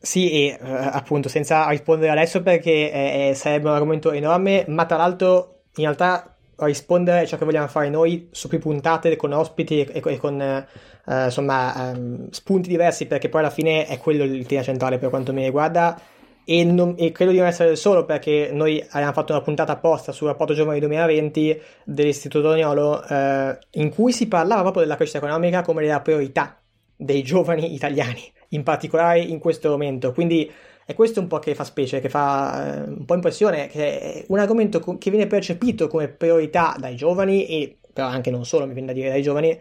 Sì, 0.00 0.30
e 0.30 0.58
uh, 0.60 0.64
appunto 0.64 1.28
senza 1.28 1.68
rispondere 1.68 2.12
adesso 2.12 2.40
perché 2.40 2.90
è, 2.90 3.30
è, 3.30 3.34
sarebbe 3.34 3.68
un 3.68 3.74
argomento 3.74 4.12
enorme, 4.12 4.64
ma 4.68 4.86
tra 4.86 4.96
l'altro 4.96 5.62
in 5.74 5.84
realtà 5.84 6.36
rispondere 6.58 7.20
a 7.20 7.26
ciò 7.26 7.36
che 7.36 7.44
vogliamo 7.44 7.66
fare 7.66 7.90
noi 7.90 8.28
su 8.30 8.48
più 8.48 8.58
puntate 8.58 9.16
con 9.16 9.32
ospiti 9.32 9.80
e, 9.80 10.02
e 10.04 10.18
con 10.18 10.66
uh, 11.08 11.24
insomma 11.24 11.92
um, 11.92 12.30
spunti 12.30 12.68
diversi 12.68 13.06
perché 13.06 13.28
poi 13.28 13.40
alla 13.40 13.50
fine 13.50 13.86
è 13.86 13.98
quello 13.98 14.24
il 14.24 14.46
tema 14.46 14.62
centrale 14.62 14.98
per 14.98 15.08
quanto 15.08 15.32
mi 15.32 15.42
riguarda 15.42 16.00
e, 16.44 16.64
non, 16.64 16.94
e, 16.96 17.12
credo 17.12 17.32
di 17.32 17.36
non 17.36 17.46
essere 17.46 17.76
solo 17.76 18.06
perché 18.06 18.48
noi 18.52 18.82
abbiamo 18.90 19.12
fatto 19.12 19.32
una 19.32 19.42
puntata 19.42 19.72
apposta 19.72 20.12
sul 20.12 20.28
rapporto 20.28 20.54
giovani 20.54 20.78
2020 20.80 21.60
dell'Istituto 21.84 22.48
Doniolo 22.48 23.04
uh, 23.06 23.58
in 23.72 23.90
cui 23.90 24.12
si 24.12 24.28
parlava 24.28 24.62
proprio 24.62 24.82
della 24.82 24.96
crescita 24.96 25.18
economica 25.18 25.62
come 25.62 25.82
della 25.82 26.00
priorità 26.00 26.58
dei 26.96 27.22
giovani 27.22 27.74
italiani, 27.74 28.22
in 28.50 28.62
particolare 28.62 29.20
in 29.20 29.38
questo 29.38 29.68
momento. 29.68 30.12
Quindi 30.12 30.50
è 30.86 30.94
questo 30.94 31.20
un 31.20 31.26
po' 31.26 31.38
che 31.38 31.54
fa 31.54 31.64
specie, 31.64 32.00
che 32.00 32.08
fa 32.08 32.76
eh, 32.76 32.88
un 32.88 33.04
po' 33.04 33.12
impressione, 33.12 33.66
che 33.66 34.00
è 34.00 34.24
un 34.28 34.38
argomento 34.38 34.80
che 34.96 35.10
viene 35.10 35.26
percepito 35.26 35.86
come 35.86 36.08
priorità 36.08 36.74
dai 36.78 36.96
giovani, 36.96 37.46
e 37.46 37.76
però 37.92 38.06
anche 38.06 38.30
non 38.30 38.46
solo, 38.46 38.66
mi 38.66 38.72
viene 38.72 38.86
da 38.86 38.94
dire 38.94 39.10
dai 39.10 39.20
giovani, 39.20 39.60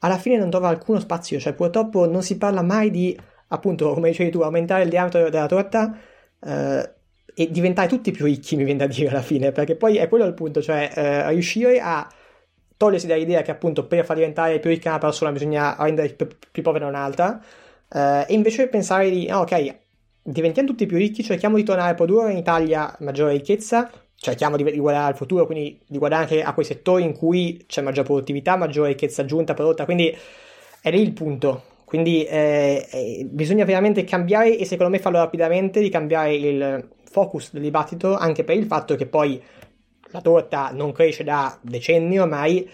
alla 0.00 0.18
fine 0.18 0.36
non 0.36 0.50
trova 0.50 0.68
alcuno 0.68 1.00
spazio, 1.00 1.38
cioè 1.38 1.54
purtroppo 1.54 2.06
non 2.06 2.22
si 2.22 2.36
parla 2.36 2.62
mai 2.62 2.90
di, 2.90 3.18
appunto, 3.48 3.92
come 3.94 4.10
dicevi 4.10 4.30
tu, 4.30 4.40
aumentare 4.40 4.84
il 4.84 4.90
diametro 4.90 5.28
della 5.28 5.46
torta 5.46 5.96
eh, 6.40 6.92
e 7.34 7.50
diventare 7.50 7.88
tutti 7.88 8.10
più 8.10 8.24
ricchi, 8.24 8.56
mi 8.56 8.64
viene 8.64 8.80
da 8.80 8.86
dire 8.86 9.08
alla 9.08 9.22
fine, 9.22 9.52
perché 9.52 9.76
poi 9.76 9.96
è 9.96 10.08
quello 10.08 10.24
il 10.24 10.34
punto, 10.34 10.62
cioè 10.62 10.90
eh, 10.94 11.28
riuscire 11.30 11.80
a 11.80 12.08
togliersi 12.76 13.06
dall'idea 13.08 13.42
che 13.42 13.50
appunto 13.50 13.86
per 13.86 14.04
far 14.04 14.16
diventare 14.16 14.60
più 14.60 14.70
ricca 14.70 14.90
una 14.90 14.98
persona 14.98 15.32
bisogna 15.32 15.76
rendere 15.78 16.10
più, 16.10 16.28
più 16.50 16.62
povera 16.62 16.86
un'altra, 16.86 17.40
eh, 17.92 18.24
e 18.28 18.34
invece 18.34 18.68
pensare 18.68 19.10
di, 19.10 19.28
oh, 19.30 19.40
ok, 19.40 19.76
diventiamo 20.22 20.68
tutti 20.68 20.86
più 20.86 20.96
ricchi, 20.96 21.22
cerchiamo 21.24 21.56
di 21.56 21.64
tornare 21.64 21.90
a 21.90 21.94
produrre 21.94 22.32
in 22.32 22.38
Italia 22.38 22.94
maggiore 23.00 23.32
ricchezza, 23.32 23.90
cerchiamo 24.20 24.56
di, 24.56 24.64
di 24.64 24.78
guardare 24.78 25.12
al 25.12 25.16
futuro, 25.16 25.46
quindi 25.46 25.80
di 25.86 25.98
guardare 25.98 26.22
anche 26.22 26.42
a 26.42 26.52
quei 26.52 26.66
settori 26.66 27.04
in 27.04 27.16
cui 27.16 27.64
c'è 27.66 27.82
maggiore 27.82 28.06
produttività, 28.06 28.56
maggiore 28.56 28.88
ricchezza 28.90 29.22
aggiunta 29.22 29.54
prodotta, 29.54 29.84
quindi 29.84 30.14
è 30.80 30.90
lì 30.90 31.00
il 31.00 31.12
punto. 31.12 31.62
Quindi 31.84 32.24
eh, 32.24 32.86
eh, 32.90 33.26
bisogna 33.30 33.64
veramente 33.64 34.04
cambiare 34.04 34.58
e 34.58 34.64
secondo 34.66 34.92
me 34.92 34.98
farlo 34.98 35.18
rapidamente, 35.18 35.80
di 35.80 35.88
cambiare 35.88 36.34
il 36.34 36.88
focus 37.10 37.52
del 37.52 37.62
dibattito, 37.62 38.14
anche 38.14 38.44
per 38.44 38.56
il 38.56 38.66
fatto 38.66 38.94
che 38.94 39.06
poi 39.06 39.42
la 40.10 40.20
torta 40.20 40.70
non 40.72 40.92
cresce 40.92 41.24
da 41.24 41.58
decenni 41.62 42.18
ormai 42.18 42.68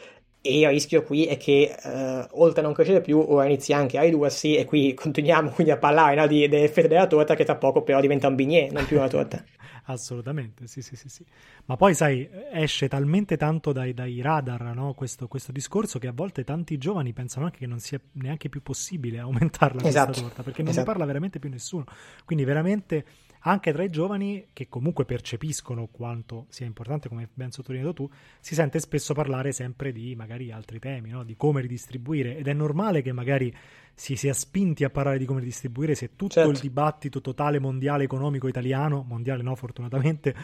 e 0.47 0.59
il 0.59 0.69
rischio 0.69 1.03
qui 1.03 1.25
è 1.25 1.37
che 1.39 1.75
eh, 1.83 2.27
oltre 2.33 2.61
a 2.61 2.65
non 2.65 2.75
crescere 2.75 3.01
più 3.01 3.19
ora 3.19 3.47
inizia 3.47 3.79
anche 3.79 3.97
a 3.97 4.03
ridursi 4.03 4.57
e 4.57 4.65
qui 4.67 4.93
continuiamo 4.95 5.51
quindi 5.51 5.73
a 5.73 5.79
parlare 5.79 6.15
no, 6.17 6.27
di, 6.27 6.47
delle 6.49 6.69
fette 6.69 6.89
della 6.89 7.07
torta 7.07 7.35
che 7.35 7.45
tra 7.45 7.57
poco 7.57 7.83
però 7.83 8.01
diventa 8.01 8.29
un 8.29 8.35
bignè, 8.35 8.69
non 8.71 8.85
più 8.85 8.99
una 8.99 9.09
torta. 9.09 9.43
Assolutamente, 9.87 10.67
sì, 10.67 10.81
sì, 10.81 10.97
sì, 10.97 11.09
sì. 11.09 11.25
Ma 11.67 11.77
poi 11.77 11.95
sai, 11.95 12.29
esce 12.53 12.89
talmente 12.89 13.37
tanto 13.37 13.71
dai, 13.73 13.93
dai 13.93 14.23
radar 14.23 14.75
no? 14.75 14.95
questo, 14.95 15.29
questo, 15.29 15.53
discorso 15.53 15.99
che 15.99 16.07
a 16.07 16.13
volte 16.13 16.43
tanti 16.43 16.79
giovani 16.79 17.13
pensano 17.13 17.45
anche 17.45 17.59
che 17.59 17.67
non 17.67 17.81
sia 17.81 18.01
neanche 18.13 18.49
più 18.49 18.63
possibile 18.63 19.19
aumentarla 19.21 19.83
esatto. 19.83 20.07
questa 20.07 20.23
torta, 20.23 20.43
perché 20.43 20.63
non 20.63 20.71
esatto. 20.71 20.87
ne 20.87 20.93
parla 20.93 21.07
veramente 21.07 21.39
più 21.39 21.51
nessuno. 21.51 21.85
Quindi 22.25 22.45
veramente 22.45 23.05
anche 23.47 23.73
tra 23.73 23.83
i 23.83 23.91
giovani 23.91 24.47
che 24.53 24.69
comunque 24.69 25.05
percepiscono 25.05 25.89
quanto 25.89 26.47
sia 26.49 26.65
importante, 26.65 27.09
come 27.09 27.29
ben 27.33 27.51
sottolineato 27.51 27.93
tu, 27.93 28.11
si 28.41 28.55
sente 28.55 28.81
spesso 28.81 29.13
parlare 29.13 29.53
sempre 29.53 29.93
di 29.93 30.15
magari 30.17 30.51
altri 30.51 30.79
temi, 30.79 31.11
no? 31.11 31.25
di 31.25 31.37
come 31.37 31.61
ridistribuire 31.61 32.39
ed 32.39 32.49
è 32.49 32.53
normale 32.55 33.03
che 33.03 33.13
magari 33.13 33.55
si 33.95 34.17
sia 34.17 34.33
spinti 34.33 34.83
a 34.83 34.91
parlare 34.91 35.19
di 35.19 35.25
come 35.25 35.41
ridistribuire 35.41 35.95
se 35.95 36.17
tutto 36.17 36.35
certo. 36.35 36.51
il 36.51 36.59
dibattito 36.59 37.21
totale 37.21 37.59
mondiale 37.61 38.05
economico 38.05 38.49
italiano, 38.49 39.05
mondiale 39.07 39.43
no 39.43 39.55
fortunatamente, 39.75 40.35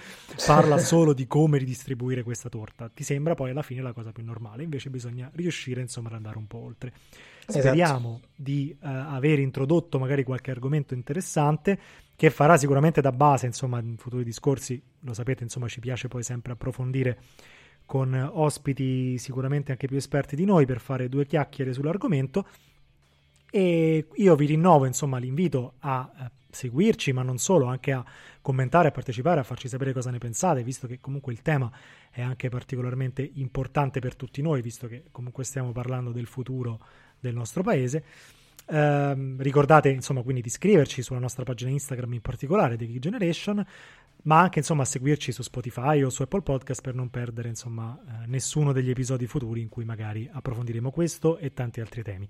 parla 0.44 0.78
solo 0.78 1.12
di 1.12 1.26
come 1.28 1.58
ridistribuire 1.58 2.24
questa 2.24 2.48
torta. 2.48 2.88
Ti 2.88 3.04
sembra 3.04 3.34
poi 3.34 3.50
alla 3.50 3.62
fine 3.62 3.80
la 3.80 3.92
cosa 3.92 4.10
più 4.10 4.24
normale, 4.24 4.64
invece 4.64 4.90
bisogna 4.90 5.30
riuscire 5.34 5.80
insomma 5.80 6.08
ad 6.08 6.14
andare 6.14 6.36
un 6.36 6.48
po' 6.48 6.58
oltre. 6.58 6.92
Esatto. 7.46 7.58
Speriamo 7.60 8.08
esatto. 8.16 8.32
di 8.34 8.76
uh, 8.80 8.86
aver 8.86 9.38
introdotto 9.38 9.98
magari 9.98 10.24
qualche 10.24 10.50
argomento 10.50 10.94
interessante 10.94 11.78
che 12.16 12.30
farà 12.30 12.56
sicuramente 12.58 13.00
da 13.00 13.12
base, 13.12 13.46
insomma, 13.46 13.78
in 13.78 13.96
futuri 13.96 14.24
discorsi, 14.24 14.82
lo 15.00 15.14
sapete, 15.14 15.44
insomma, 15.44 15.68
ci 15.68 15.80
piace 15.80 16.08
poi 16.08 16.22
sempre 16.22 16.52
approfondire 16.52 17.18
con 17.86 18.14
ospiti 18.32 19.16
sicuramente 19.18 19.72
anche 19.72 19.86
più 19.86 19.96
esperti 19.96 20.36
di 20.36 20.44
noi 20.44 20.66
per 20.66 20.80
fare 20.80 21.08
due 21.08 21.26
chiacchiere 21.26 21.72
sull'argomento. 21.72 22.46
E 23.52 24.06
io 24.12 24.36
vi 24.36 24.46
rinnovo, 24.46 24.84
insomma, 24.84 25.18
l'invito 25.18 25.74
a 25.80 26.08
eh, 26.14 26.30
seguirci, 26.50 27.12
ma 27.12 27.22
non 27.22 27.38
solo, 27.38 27.66
anche 27.66 27.92
a 27.92 28.04
commentare, 28.40 28.88
a 28.88 28.90
partecipare, 28.90 29.40
a 29.40 29.42
farci 29.42 29.68
sapere 29.68 29.92
cosa 29.92 30.10
ne 30.10 30.18
pensate, 30.18 30.62
visto 30.62 30.86
che 30.86 30.98
comunque 31.00 31.32
il 31.32 31.42
tema 31.42 31.70
è 32.10 32.22
anche 32.22 32.48
particolarmente 32.48 33.28
importante 33.34 34.00
per 34.00 34.16
tutti 34.16 34.42
noi, 34.42 34.62
visto 34.62 34.86
che 34.86 35.04
comunque 35.10 35.44
stiamo 35.44 35.72
parlando 35.72 36.12
del 36.12 36.26
futuro 36.26 36.80
del 37.18 37.34
nostro 37.34 37.62
paese. 37.62 38.04
Eh, 38.66 39.34
ricordate 39.38 39.88
insomma 39.88 40.22
quindi 40.22 40.42
di 40.42 40.48
iscriverci 40.48 41.02
sulla 41.02 41.18
nostra 41.18 41.42
pagina 41.42 41.70
Instagram 41.70 42.12
in 42.14 42.20
particolare 42.20 42.76
di 42.76 42.86
Geek 42.86 43.00
Generation, 43.00 43.66
ma 44.22 44.40
anche 44.40 44.58
insomma 44.58 44.82
a 44.82 44.86
seguirci 44.86 45.32
su 45.32 45.42
Spotify 45.42 46.02
o 46.02 46.10
su 46.10 46.22
Apple 46.22 46.42
Podcast 46.42 46.80
per 46.82 46.94
non 46.94 47.10
perdere 47.10 47.48
insomma 47.48 47.98
eh, 47.98 48.26
nessuno 48.26 48.72
degli 48.72 48.90
episodi 48.90 49.26
futuri 49.26 49.60
in 49.60 49.68
cui 49.68 49.84
magari 49.84 50.28
approfondiremo 50.30 50.90
questo 50.90 51.38
e 51.38 51.52
tanti 51.52 51.80
altri 51.80 52.02
temi. 52.02 52.28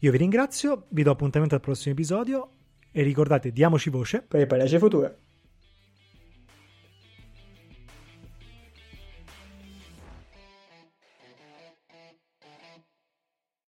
Io 0.00 0.10
vi 0.10 0.18
ringrazio, 0.18 0.86
vi 0.90 1.02
do 1.02 1.10
appuntamento 1.10 1.54
al 1.54 1.60
prossimo 1.60 1.94
episodio 1.94 2.50
e 2.98 3.02
ricordate, 3.02 3.52
diamoci 3.52 3.90
voce 3.90 4.22
per 4.22 4.40
il 4.40 4.46
paese 4.46 4.78
futuro. 4.78 5.14